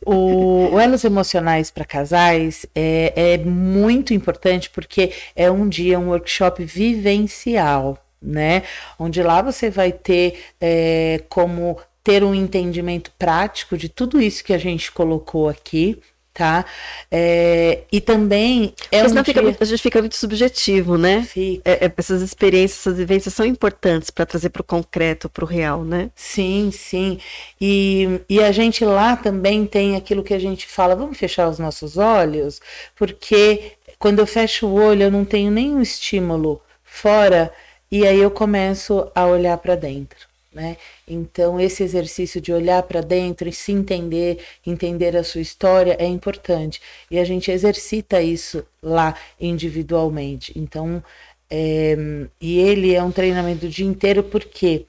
[0.06, 6.10] o, o Elos Emocionais para Casais é, é muito importante porque é um dia, um
[6.10, 8.64] workshop vivencial, né?
[9.00, 14.54] Onde lá você vai ter é, como ter um entendimento prático de tudo isso que
[14.54, 16.02] a gente colocou aqui,
[16.34, 16.66] tá?
[17.12, 19.44] É, e também é Porque senão fica dia...
[19.44, 21.28] muito- a gente fica muito subjetivo, né?
[21.28, 21.64] Fica.
[21.66, 25.48] É- é- essas experiências, essas vivências são importantes para trazer para o concreto, para o
[25.48, 26.10] real, né?
[26.16, 27.20] Sim, sim.
[27.60, 31.58] E, e a gente lá também tem aquilo que a gente fala, vamos fechar os
[31.60, 32.62] nossos olhos,
[32.96, 37.52] porque quando eu fecho o olho eu não tenho nenhum estímulo fora
[37.92, 40.78] e aí eu começo a olhar para dentro, né?
[41.08, 46.06] Então esse exercício de olhar para dentro e se entender, entender a sua história é
[46.06, 46.82] importante
[47.12, 50.54] e a gente exercita isso lá individualmente.
[50.56, 51.04] Então
[51.50, 51.96] é,
[52.42, 54.86] e ele é um treinamento o dia inteiro porque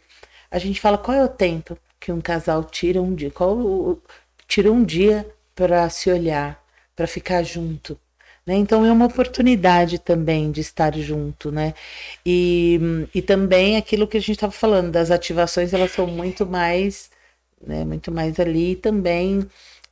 [0.50, 3.98] a gente fala qual é o tempo que um casal tira um dia, qual
[4.46, 6.62] tira um dia para se olhar,
[6.94, 7.98] para ficar junto.
[8.46, 8.56] Né?
[8.56, 11.74] Então é uma oportunidade também de estar junto, né?
[12.26, 12.78] E,
[13.14, 17.10] e também aquilo que a gente estava falando, das ativações, elas são muito mais,
[17.66, 19.46] né, muito mais ali também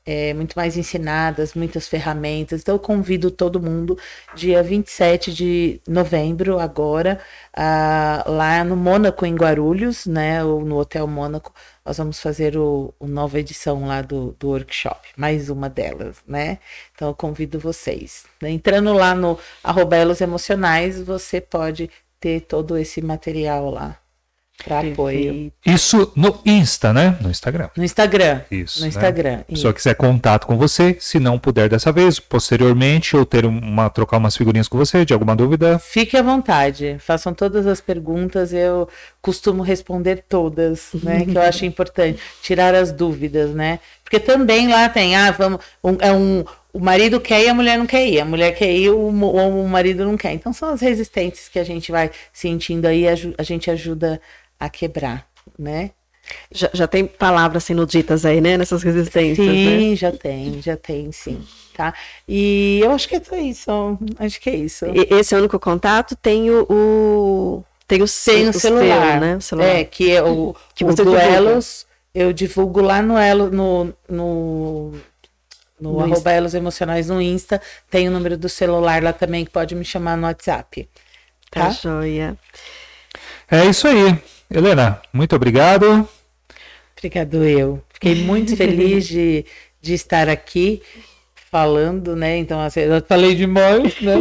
[0.05, 2.61] é, muito mais ensinadas, muitas ferramentas.
[2.61, 3.97] Então eu convido todo mundo,
[4.35, 7.21] dia 27 de novembro, agora,
[7.57, 10.45] ah, lá no Mônaco, em Guarulhos, né?
[10.45, 11.53] Ou no Hotel Mônaco,
[11.85, 16.59] nós vamos fazer o, o nova edição lá do, do workshop, mais uma delas, né?
[16.95, 18.25] Então eu convido vocês.
[18.43, 24.02] Entrando lá no arroba Elos Emocionais, você pode ter todo esse material lá
[24.65, 25.53] para apoio.
[25.65, 27.17] Isso no Insta, né?
[27.21, 27.69] No Instagram.
[27.77, 28.41] No Instagram.
[28.51, 28.79] Isso.
[28.79, 28.89] No né?
[28.89, 29.37] Instagram.
[29.37, 33.45] Se a pessoa quiser contato com você, se não puder dessa vez, posteriormente, ou ter
[33.45, 37.81] uma, trocar umas figurinhas com você, de alguma dúvida, Fique à vontade, façam todas as
[37.81, 38.89] perguntas, eu
[39.21, 41.25] costumo responder todas, né?
[41.25, 43.81] que eu acho importante, tirar as dúvidas, né?
[44.05, 47.77] Porque também lá tem, ah, vamos, um, é um, o marido quer e a mulher
[47.79, 50.33] não quer ir, a mulher quer ir o, mo- o marido não quer.
[50.33, 54.21] Então são as resistências que a gente vai sentindo aí, a, gente ajuda
[54.59, 55.27] a quebrar,
[55.59, 55.91] né?
[56.51, 58.57] Já, já tem palavras sendo ditas aí, né?
[58.57, 59.53] Nessas resistências, né?
[59.55, 61.43] Sim, já tem, já tem, sim,
[61.77, 61.93] tá?
[62.29, 64.87] E eu acho que é isso, acho que é isso.
[64.87, 66.17] E- Esse é o único contato.
[66.17, 69.37] Tem o, o- tem o, Tem o celular, seu, né?
[69.37, 69.67] O celular.
[69.69, 71.59] É, que é o, Que o do divulga.
[72.15, 74.93] Eu divulgo lá no Elo, no, no,
[75.83, 76.33] no, No arroba Insta.
[76.33, 77.61] Elos Emocionais no Insta,
[77.91, 80.89] tem o número do celular lá também, que pode me chamar no WhatsApp.
[81.51, 81.71] Tá Tá?
[81.71, 82.37] joia.
[83.51, 84.19] é isso aí.
[84.51, 86.09] Helena, muito obrigado.
[86.97, 87.83] Obrigado eu.
[87.93, 89.45] Fiquei muito feliz de,
[89.81, 90.83] de estar aqui
[91.51, 92.37] falando, né?
[92.39, 94.15] Então, assim, eu falei demais, né?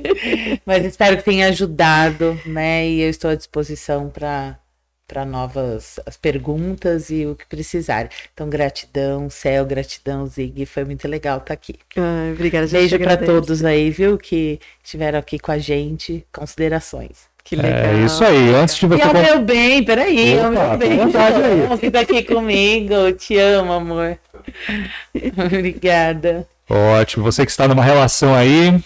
[0.66, 2.88] Mas espero que tenha ajudado, né?
[2.88, 4.58] E eu estou à disposição para
[5.06, 8.08] para novas as perguntas e o que precisarem.
[8.32, 10.64] Então, gratidão, Céu, gratidão, Zig.
[10.66, 11.74] Foi muito legal estar aqui.
[11.96, 12.80] Ai, obrigada, gente.
[12.90, 14.16] Beijo para todos aí, viu?
[14.18, 16.24] Que estiveram aqui com a gente.
[16.32, 17.32] Considerações.
[17.44, 17.78] Que legal.
[17.78, 18.54] É isso aí.
[18.54, 19.02] Antes de E você.
[19.02, 20.90] ao con- meu bem, peraí, ao Opa, meu bem.
[20.92, 21.78] fica à vontade aí.
[21.78, 24.18] Fica aqui comigo, te amo, amor.
[25.46, 26.46] Obrigada.
[26.68, 27.24] Ótimo.
[27.24, 28.82] Você que está numa relação aí,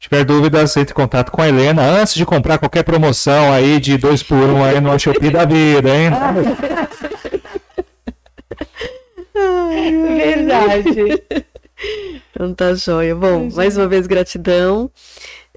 [0.00, 3.96] tiver dúvidas, entre em contato com a Helena antes de comprar qualquer promoção aí de
[3.98, 6.10] dois por um aí no Shopee da vida, hein?
[10.16, 11.22] Verdade.
[12.30, 13.14] Então tá joia.
[13.14, 14.90] Bom, mais uma vez gratidão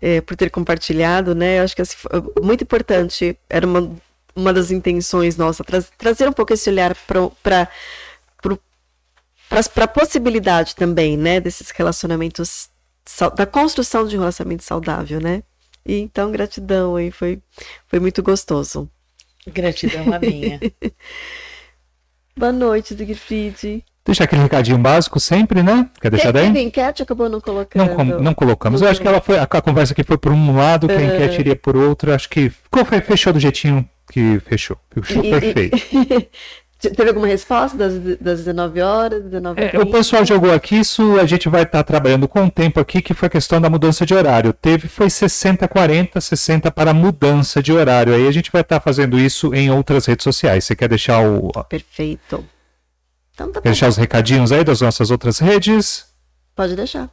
[0.02, 1.60] eh, por ter compartilhado, né?
[1.60, 3.92] Eu acho que assim, foi muito importante, era uma,
[4.36, 7.68] uma das intenções nossa, tra- trazer um pouco esse olhar para
[9.50, 12.70] para a possibilidade também, né, desses relacionamentos,
[13.36, 15.44] da construção de um relacionamento saudável, né?
[15.86, 17.42] E então, gratidão aí, foi,
[17.88, 18.90] foi muito gostoso.
[19.48, 20.60] Gratidão a minha.
[22.38, 23.84] Boa noite, Zigfried.
[24.06, 25.90] Deixa aquele recadinho básico sempre, né?
[26.02, 26.48] Quer deixar daí?
[26.48, 27.98] Teve enquete, acabou não colocando.
[28.04, 28.82] Não, não colocamos.
[28.82, 29.38] Eu acho que ela foi.
[29.38, 31.18] A, a conversa aqui foi por um lado, quem É.
[31.18, 32.14] quer iria por outro.
[32.14, 34.78] Acho que ficou, fe- fechou do jeitinho que fechou.
[34.94, 35.78] Fechou E- e- perfeito.
[36.90, 41.26] Teve alguma resposta das, das 19 horas, 19 É, o pessoal jogou aqui, isso a
[41.26, 44.14] gente vai estar trabalhando com o tempo aqui, que foi a questão da mudança de
[44.14, 44.52] horário.
[44.54, 48.14] Teve, foi 60, 40, 60 para mudança de horário.
[48.14, 50.66] Aí a gente vai estar fazendo isso em outras redes sociais.
[50.66, 51.52] Você quer deixar o.
[51.70, 52.46] Perfeito.
[53.34, 53.72] Então tá Quer bom.
[53.72, 56.06] deixar os recadinhos aí das nossas outras redes?
[56.56, 57.10] Pode deixar.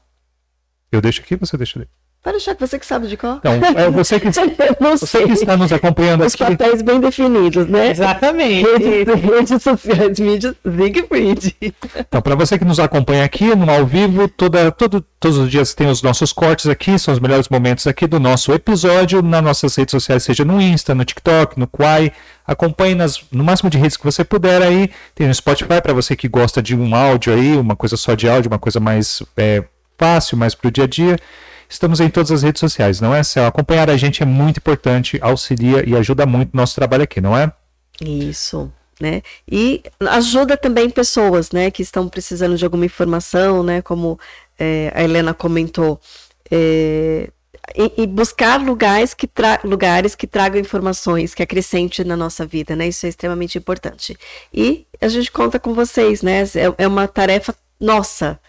[0.92, 1.88] Eu deixo aqui, você deixa ali.
[2.22, 3.36] Para achar que você que sabe de qual.
[3.38, 4.26] Então, é você que,
[4.78, 5.26] Não você sei.
[5.26, 6.44] que está nos acompanhando Os aqui.
[6.44, 7.90] papéis bem definidos, né?
[7.90, 8.68] Exatamente.
[8.78, 11.56] Redes, redes sociais, mídias, Siegfried.
[11.98, 15.72] Então, para você que nos acompanha aqui no ao vivo, toda, todo, todos os dias
[15.72, 19.74] tem os nossos cortes aqui, são os melhores momentos aqui do nosso episódio, nas nossas
[19.76, 22.12] redes sociais, seja no Insta, no TikTok, no Quai.
[22.46, 24.90] Acompanhe nas, no máximo de redes que você puder aí.
[25.14, 28.28] Tem no Spotify para você que gosta de um áudio aí, uma coisa só de
[28.28, 29.64] áudio, uma coisa mais é,
[29.96, 31.16] fácil, mais para o dia a dia.
[31.70, 33.46] Estamos em todas as redes sociais, não é, Céu?
[33.46, 37.38] Acompanhar a gente é muito importante, auxilia e ajuda muito o nosso trabalho aqui, não
[37.38, 37.52] é?
[38.00, 39.22] Isso, né?
[39.48, 44.18] E ajuda também pessoas, né, que estão precisando de alguma informação, né, como
[44.58, 46.00] é, a Helena comentou,
[46.50, 47.30] é,
[47.76, 49.30] e, e buscar lugares que,
[49.62, 52.88] lugares que tragam informações, que acrescente na nossa vida, né?
[52.88, 54.16] Isso é extremamente importante.
[54.52, 56.42] E a gente conta com vocês, né?
[56.42, 58.40] É, é uma tarefa nossa,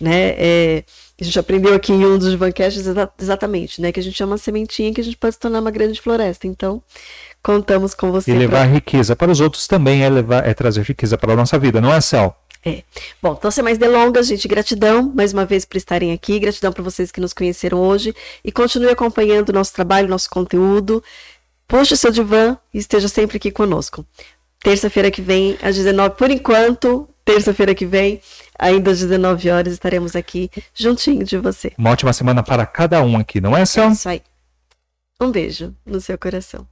[0.00, 0.84] né?
[1.22, 3.92] A gente aprendeu aqui em um dos exa exatamente, né?
[3.92, 6.48] Que a gente é uma sementinha que a gente pode se tornar uma grande floresta.
[6.48, 6.82] Então,
[7.40, 8.32] contamos com você.
[8.32, 11.36] E levar pra- riqueza para os outros também é, levar, é trazer riqueza para a
[11.36, 12.34] nossa vida, não é, Céu?
[12.64, 12.82] É.
[13.22, 16.82] Bom, então sem mais delongas, gente, gratidão mais uma vez por estarem aqui, gratidão para
[16.82, 18.12] vocês que nos conheceram hoje
[18.44, 21.02] e continue acompanhando o nosso trabalho, nosso conteúdo.
[21.68, 24.04] Puxe o seu divã e esteja sempre aqui conosco.
[24.60, 28.20] Terça-feira que vem, às 19 por enquanto, terça-feira que vem,
[28.62, 31.72] ainda às 19 horas, estaremos aqui juntinho de você.
[31.76, 33.90] Uma ótima semana para cada um aqui, não é, É Céu?
[33.90, 34.22] isso aí.
[35.20, 36.66] Um beijo no seu coração.